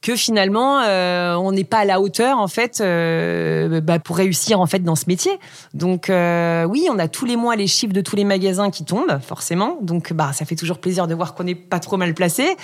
que 0.01 0.15
finalement 0.15 0.79
euh, 0.79 1.35
on 1.35 1.51
n'est 1.51 1.63
pas 1.63 1.79
à 1.79 1.85
la 1.85 1.99
hauteur 1.99 2.37
en 2.37 2.47
fait 2.47 2.79
euh, 2.79 3.81
bah, 3.81 3.99
pour 3.99 4.17
réussir 4.17 4.59
en 4.59 4.65
fait 4.65 4.79
dans 4.79 4.95
ce 4.95 5.05
métier. 5.07 5.31
Donc 5.73 6.09
euh, 6.09 6.63
oui, 6.63 6.87
on 6.89 6.99
a 6.99 7.07
tous 7.07 7.25
les 7.25 7.35
mois 7.35 7.55
les 7.55 7.67
chiffres 7.67 7.93
de 7.93 8.01
tous 8.01 8.15
les 8.15 8.23
magasins 8.23 8.69
qui 8.71 8.85
tombent 8.85 9.19
forcément. 9.21 9.77
Donc 9.81 10.13
bah 10.13 10.31
ça 10.33 10.45
fait 10.45 10.55
toujours 10.55 10.77
plaisir 10.77 11.07
de 11.07 11.13
voir 11.13 11.35
qu'on 11.35 11.43
n'est 11.43 11.55
pas 11.55 11.79
trop 11.79 11.97
mal 11.97 12.13
placé. 12.13 12.55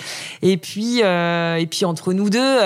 Et 0.42 0.56
puis 0.56 1.00
et 1.00 1.66
puis 1.70 1.84
entre 1.84 2.12
nous 2.12 2.30
deux, 2.30 2.58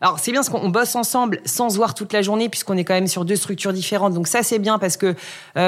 alors 0.00 0.18
c'est 0.18 0.30
bien 0.30 0.40
parce 0.42 0.50
qu'on 0.50 0.68
bosse 0.68 0.94
ensemble 0.94 1.40
sans 1.44 1.70
se 1.70 1.76
voir 1.76 1.94
toute 1.94 2.12
la 2.12 2.22
journée 2.22 2.48
puisqu'on 2.48 2.76
est 2.76 2.84
quand 2.84 2.94
même 2.94 3.08
sur 3.08 3.24
deux 3.24 3.36
structures 3.36 3.72
différentes. 3.72 4.14
Donc 4.14 4.28
ça 4.28 4.42
c'est 4.42 4.58
bien 4.58 4.78
parce 4.78 4.96
que 4.96 5.14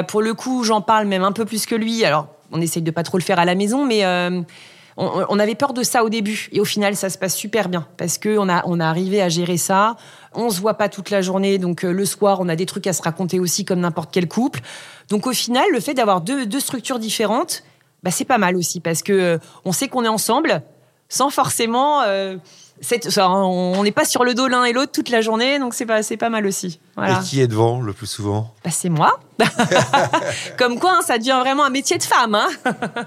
pour 0.07 0.21
le 0.21 0.33
coup 0.33 0.63
j'en 0.63 0.81
parle 0.81 1.07
même 1.07 1.23
un 1.23 1.31
peu 1.31 1.45
plus 1.45 1.65
que 1.65 1.75
lui. 1.75 2.05
Alors 2.05 2.27
on 2.51 2.61
essaye 2.61 2.83
de 2.83 2.91
pas 2.91 3.03
trop 3.03 3.17
le 3.17 3.23
faire 3.23 3.39
à 3.39 3.45
la 3.45 3.55
maison, 3.55 3.85
mais 3.85 4.03
on, 4.97 5.39
avait 5.39 5.55
peur 5.55 5.73
de 5.73 5.83
ça 5.83 6.03
au 6.05 6.09
début 6.09 6.47
et 6.53 6.61
au 6.61 6.65
final 6.65 6.95
ça 6.95 7.09
se 7.09 7.17
passe 7.17 7.35
super 7.35 7.67
bien 7.67 7.85
parce 7.97 8.17
que 8.17 8.37
on 8.37 8.47
a 8.47 8.63
on 8.65 8.79
a 8.79 8.87
arrivé 8.87 9.21
à 9.21 9.29
gérer 9.29 9.57
ça. 9.57 9.97
On 10.33 10.49
se 10.49 10.61
voit 10.61 10.75
pas 10.75 10.87
toute 10.87 11.09
la 11.09 11.21
journée 11.21 11.57
donc 11.57 11.83
euh, 11.83 11.91
le 11.91 12.05
soir 12.05 12.39
on 12.39 12.47
a 12.47 12.55
des 12.55 12.65
trucs 12.65 12.87
à 12.87 12.93
se 12.93 13.01
raconter 13.01 13.39
aussi 13.39 13.65
comme 13.65 13.81
n'importe 13.81 14.09
quel 14.11 14.27
couple. 14.27 14.61
Donc 15.09 15.27
au 15.27 15.33
final 15.33 15.65
le 15.71 15.79
fait 15.79 15.93
d'avoir 15.93 16.21
deux, 16.21 16.45
deux 16.45 16.61
structures 16.61 16.99
différentes, 16.99 17.63
bah, 18.03 18.11
c'est 18.11 18.25
pas 18.25 18.37
mal 18.37 18.55
aussi 18.55 18.79
parce 18.79 19.01
que 19.01 19.11
euh, 19.11 19.37
on 19.65 19.73
sait 19.73 19.89
qu'on 19.89 20.05
est 20.05 20.09
ensemble 20.09 20.61
sans 21.09 21.29
forcément 21.29 22.01
euh, 22.03 22.37
on 23.17 23.83
n'est 23.83 23.91
pas 23.91 24.05
sur 24.05 24.23
le 24.23 24.33
dos 24.33 24.47
l'un 24.47 24.65
et 24.65 24.73
l'autre 24.73 24.91
toute 24.91 25.09
la 25.09 25.21
journée, 25.21 25.59
donc 25.59 25.73
c'est 25.73 25.85
pas, 25.85 26.03
c'est 26.03 26.17
pas 26.17 26.29
mal 26.29 26.45
aussi. 26.45 26.79
Et 26.97 27.23
qui 27.23 27.41
est 27.41 27.47
devant 27.47 27.81
le 27.81 27.93
plus 27.93 28.07
souvent? 28.07 28.53
Bah, 28.63 28.71
C'est 28.71 28.89
moi. 28.89 29.19
Comme 30.57 30.79
quoi, 30.79 30.97
hein, 30.97 31.01
ça 31.05 31.17
devient 31.17 31.37
vraiment 31.39 31.63
un 31.63 31.69
métier 31.69 31.97
de 31.97 32.03
femme. 32.03 32.35
Hein 32.35 32.49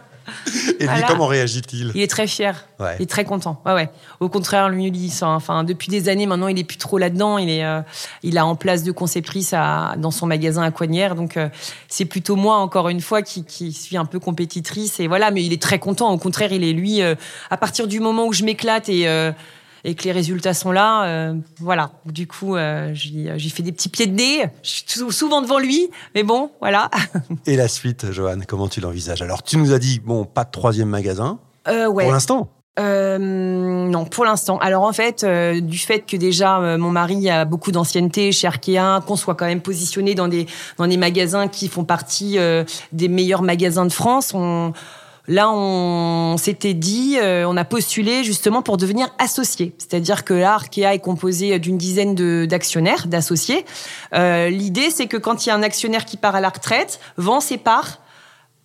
Et 0.80 0.86
lui, 0.86 1.02
comment 1.06 1.26
réagit-il 1.26 1.92
Il 1.94 2.00
est 2.00 2.10
très 2.10 2.26
fier. 2.26 2.66
Il 2.98 3.02
est 3.02 3.10
très 3.10 3.24
content. 3.24 3.60
Ouais, 3.66 3.74
ouais. 3.74 3.90
Au 4.20 4.28
contraire, 4.28 4.68
lui, 4.68 4.86
il 4.86 5.12
enfin, 5.22 5.64
depuis 5.64 5.88
des 5.88 6.08
années 6.08 6.26
maintenant, 6.26 6.48
il 6.48 6.58
est 6.58 6.64
plus 6.64 6.76
trop 6.76 6.98
là-dedans. 6.98 7.38
Il 7.38 7.50
est, 7.50 7.64
euh, 7.64 7.80
il 8.22 8.38
a 8.38 8.46
en 8.46 8.56
place 8.56 8.82
de 8.82 8.92
conceptrice 8.92 9.52
à, 9.52 9.94
dans 9.98 10.10
son 10.10 10.26
magasin 10.26 10.62
à 10.62 10.70
Coignères. 10.70 11.14
Donc, 11.14 11.36
euh, 11.36 11.48
c'est 11.88 12.04
plutôt 12.04 12.36
moi, 12.36 12.56
encore 12.56 12.88
une 12.88 13.00
fois, 13.00 13.22
qui, 13.22 13.44
qui 13.44 13.72
suis 13.72 13.96
un 13.96 14.04
peu 14.04 14.18
compétitrice. 14.18 15.00
Et 15.00 15.08
voilà, 15.08 15.30
mais 15.30 15.44
il 15.44 15.52
est 15.52 15.62
très 15.62 15.78
content. 15.78 16.10
Au 16.12 16.18
contraire, 16.18 16.52
il 16.52 16.64
est 16.64 16.72
lui, 16.72 17.02
euh, 17.02 17.14
à 17.50 17.56
partir 17.56 17.88
du 17.88 18.00
moment 18.00 18.26
où 18.26 18.32
je 18.32 18.44
m'éclate 18.44 18.88
et 18.88 19.06
et 19.84 19.94
que 19.94 20.04
les 20.04 20.12
résultats 20.12 20.54
sont 20.54 20.72
là, 20.72 21.04
euh, 21.04 21.34
voilà. 21.60 21.90
Du 22.06 22.26
coup, 22.26 22.56
euh, 22.56 22.90
j'ai 22.94 23.48
fait 23.50 23.62
des 23.62 23.72
petits 23.72 23.88
pieds 23.88 24.06
de 24.06 24.14
nez. 24.14 24.46
Je 24.62 24.68
suis 24.68 25.12
souvent 25.12 25.42
devant 25.42 25.58
lui, 25.58 25.88
mais 26.14 26.22
bon, 26.22 26.50
voilà. 26.60 26.90
et 27.46 27.56
la 27.56 27.68
suite, 27.68 28.10
Johan, 28.12 28.38
comment 28.46 28.68
tu 28.68 28.80
l'envisages? 28.80 29.22
Alors, 29.22 29.42
tu 29.42 29.56
nous 29.56 29.72
as 29.72 29.78
dit, 29.78 30.00
bon, 30.04 30.24
pas 30.24 30.44
de 30.44 30.50
troisième 30.50 30.88
magasin. 30.88 31.38
Euh, 31.68 31.86
ouais. 31.86 32.04
Pour 32.04 32.12
l'instant? 32.12 32.50
Euh, 32.78 33.18
non, 33.18 34.04
pour 34.04 34.24
l'instant. 34.24 34.58
Alors 34.58 34.84
en 34.84 34.92
fait, 34.92 35.24
euh, 35.24 35.60
du 35.60 35.78
fait 35.78 36.00
que 36.00 36.16
déjà 36.16 36.58
euh, 36.58 36.78
mon 36.78 36.90
mari 36.90 37.28
a 37.28 37.44
beaucoup 37.44 37.72
d'ancienneté 37.72 38.30
chez 38.30 38.46
Arkea, 38.46 39.02
qu'on 39.06 39.16
soit 39.16 39.34
quand 39.34 39.46
même 39.46 39.60
positionné 39.60 40.14
dans 40.14 40.28
des 40.28 40.46
dans 40.76 40.86
des 40.86 40.96
magasins 40.96 41.48
qui 41.48 41.68
font 41.68 41.84
partie 41.84 42.38
des 42.92 43.08
meilleurs 43.08 43.42
magasins 43.42 43.84
de 43.84 43.92
France, 43.92 44.32
on 44.34 44.72
Là, 45.28 45.50
on 45.50 46.36
s'était 46.38 46.72
dit, 46.72 47.18
euh, 47.20 47.46
on 47.46 47.56
a 47.58 47.64
postulé 47.64 48.24
justement 48.24 48.62
pour 48.62 48.78
devenir 48.78 49.08
associé. 49.18 49.74
C'est-à-dire 49.76 50.24
que 50.24 50.32
là, 50.32 50.54
Arkea 50.54 50.94
est 50.94 51.00
composé 51.00 51.58
d'une 51.58 51.76
dizaine 51.76 52.14
d'actionnaires, 52.46 53.06
d'associés. 53.06 53.66
Euh, 54.14 54.48
l'idée, 54.48 54.88
c'est 54.90 55.06
que 55.06 55.18
quand 55.18 55.44
il 55.44 55.50
y 55.50 55.52
a 55.52 55.54
un 55.54 55.62
actionnaire 55.62 56.06
qui 56.06 56.16
part 56.16 56.34
à 56.34 56.40
la 56.40 56.48
retraite, 56.48 56.98
vend 57.18 57.40
ses 57.40 57.58
parts 57.58 58.00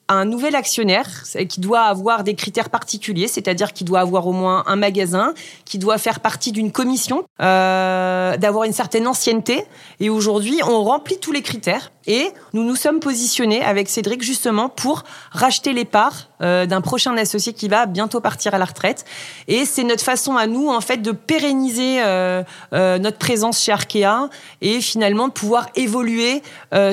un 0.09 0.25
nouvel 0.25 0.55
actionnaire 0.55 1.07
qui 1.49 1.59
doit 1.59 1.81
avoir 1.81 2.23
des 2.23 2.35
critères 2.35 2.69
particuliers, 2.69 3.27
c'est-à-dire 3.27 3.73
qu'il 3.73 3.87
doit 3.87 4.01
avoir 4.01 4.27
au 4.27 4.33
moins 4.33 4.63
un 4.67 4.75
magasin, 4.75 5.33
qui 5.65 5.79
doit 5.79 5.97
faire 5.97 6.19
partie 6.19 6.51
d'une 6.51 6.71
commission, 6.71 7.23
euh, 7.41 8.37
d'avoir 8.37 8.65
une 8.65 8.73
certaine 8.73 9.07
ancienneté. 9.07 9.63
Et 9.99 10.09
aujourd'hui, 10.09 10.59
on 10.67 10.83
remplit 10.83 11.17
tous 11.19 11.31
les 11.31 11.41
critères. 11.41 11.91
Et 12.05 12.31
nous 12.51 12.63
nous 12.63 12.75
sommes 12.75 12.99
positionnés 12.99 13.63
avec 13.63 13.87
Cédric 13.87 14.21
justement 14.21 14.67
pour 14.67 15.03
racheter 15.31 15.71
les 15.71 15.85
parts 15.85 16.27
euh, 16.43 16.65
d'un 16.65 16.81
prochain 16.81 17.15
associé 17.17 17.53
qui 17.53 17.67
va 17.67 17.85
bientôt 17.85 18.19
partir 18.19 18.53
à 18.53 18.57
la 18.57 18.65
retraite. 18.65 19.05
Et 19.47 19.65
c'est 19.65 19.83
notre 19.83 20.03
façon 20.03 20.35
à 20.35 20.45
nous 20.45 20.69
en 20.69 20.81
fait 20.81 20.97
de 20.97 21.11
pérenniser 21.11 22.03
euh, 22.03 22.43
euh, 22.73 22.99
notre 22.99 23.17
présence 23.17 23.61
chez 23.61 23.71
Arkea 23.71 24.29
et 24.61 24.81
finalement 24.81 25.27
de 25.27 25.33
pouvoir 25.33 25.67
évoluer 25.75 26.41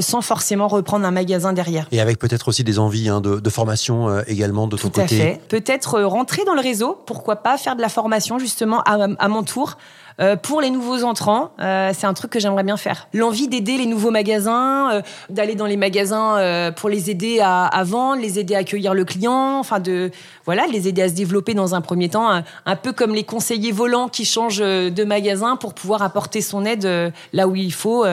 sans 0.01 0.21
forcément 0.21 0.69
reprendre 0.69 1.07
un 1.07 1.11
magasin 1.11 1.53
derrière. 1.53 1.89
Et 1.91 2.01
avec 2.01 2.19
peut-être 2.19 2.49
aussi 2.49 2.65
des 2.65 2.79
envies 2.79 3.09
hein, 3.09 3.21
de, 3.21 3.41
de, 3.41 3.51
formation 3.51 4.21
également 4.27 4.67
de 4.67 4.77
ton 4.77 4.89
Tout 4.89 5.01
côté. 5.01 5.17
Tout 5.17 5.23
à 5.23 5.25
fait. 5.25 5.41
Peut-être 5.49 6.01
rentrer 6.03 6.45
dans 6.45 6.55
le 6.55 6.61
réseau. 6.61 6.99
Pourquoi 7.07 7.37
pas 7.37 7.57
faire 7.57 7.77
de 7.77 7.81
la 7.81 7.89
formation 7.89 8.39
justement 8.39 8.83
à, 8.83 9.09
à 9.19 9.29
mon 9.29 9.43
tour 9.43 9.77
euh, 10.21 10.37
pour 10.37 10.61
les 10.61 10.71
nouveaux 10.71 11.05
entrants, 11.05 11.53
euh, 11.61 11.93
c'est 11.95 12.07
un 12.07 12.15
truc 12.15 12.31
que 12.31 12.41
j'aimerais 12.41 12.63
bien 12.63 12.77
faire. 12.77 13.09
L'envie 13.13 13.49
d'aider 13.49 13.77
les 13.79 13.87
nouveaux 13.87 14.11
magasins, 14.11 14.93
euh, 14.93 15.03
d'aller 15.29 15.55
dans 15.55 15.67
les 15.67 15.77
magasins 15.77 16.73
pour 16.77 16.89
les 16.89 17.11
aider 17.11 17.41
à, 17.41 17.67
à, 17.67 17.85
vendre, 17.85 18.21
les 18.21 18.39
aider 18.39 18.55
à 18.55 18.59
accueillir 18.59 18.95
le 18.95 19.05
client, 19.05 19.59
enfin 19.59 19.81
de 19.81 20.11
voilà, 20.45 20.67
les 20.67 20.89
aider 20.89 21.03
à 21.03 21.09
se 21.09 21.15
développer 21.15 21.55
dans 21.55 21.75
un 21.75 21.81
premier 21.81 22.09
temps, 22.09 22.43
un, 22.67 22.77
peu 22.77 22.93
comme 22.93 23.15
les 23.15 23.25
conseillers 23.25 23.73
volants 23.73 24.09
qui 24.09 24.25
changent 24.25 24.59
de 24.59 25.05
magasin 25.05 25.57
pour 25.57 25.75
pouvoir 25.75 26.03
apporter 26.03 26.41
son 26.41 26.65
aide 26.65 27.13
là 27.33 27.49
où 27.49 27.57
il 27.57 27.73
faut, 27.73 28.05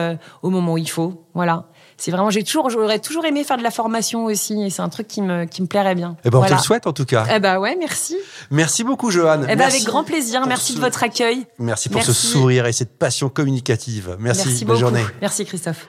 au 0.42 0.50
moment 0.50 0.74
où 0.74 0.78
il 0.78 0.90
faut. 0.90 1.24
Voilà 1.34 1.67
c'est 1.98 2.12
vraiment, 2.12 2.30
j'ai 2.30 2.44
toujours, 2.44 2.70
j'aurais 2.70 3.00
toujours 3.00 3.24
aimé 3.24 3.44
faire 3.44 3.58
de 3.58 3.62
la 3.62 3.72
formation 3.72 4.24
aussi, 4.24 4.62
et 4.62 4.70
c'est 4.70 4.82
un 4.82 4.88
truc 4.88 5.08
qui 5.08 5.20
me, 5.20 5.44
qui 5.44 5.62
me 5.62 5.66
plairait 5.66 5.96
bien. 5.96 6.16
Eh 6.24 6.30
ben, 6.30 6.38
on 6.38 6.44
te 6.44 6.52
le 6.52 6.58
souhaite 6.58 6.86
en 6.86 6.92
tout 6.92 7.04
cas. 7.04 7.26
Eh 7.34 7.40
ben 7.40 7.58
ouais, 7.58 7.76
merci. 7.78 8.16
Merci 8.50 8.84
beaucoup, 8.84 9.10
Johan. 9.10 9.42
Eh 9.48 9.56
ben, 9.56 9.66
avec 9.66 9.82
grand 9.84 10.04
plaisir. 10.04 10.46
Merci 10.46 10.74
de 10.74 10.80
votre 10.80 11.02
accueil. 11.02 11.46
Merci 11.58 11.88
pour 11.88 12.02
ce 12.02 12.12
sourire 12.12 12.66
et 12.66 12.72
cette 12.72 12.96
passion 12.96 13.28
communicative. 13.28 14.16
Merci. 14.18 14.64
Bonne 14.64 14.68
beaucoup. 14.68 14.80
journée. 14.80 15.04
Merci, 15.20 15.44
Christophe. 15.44 15.88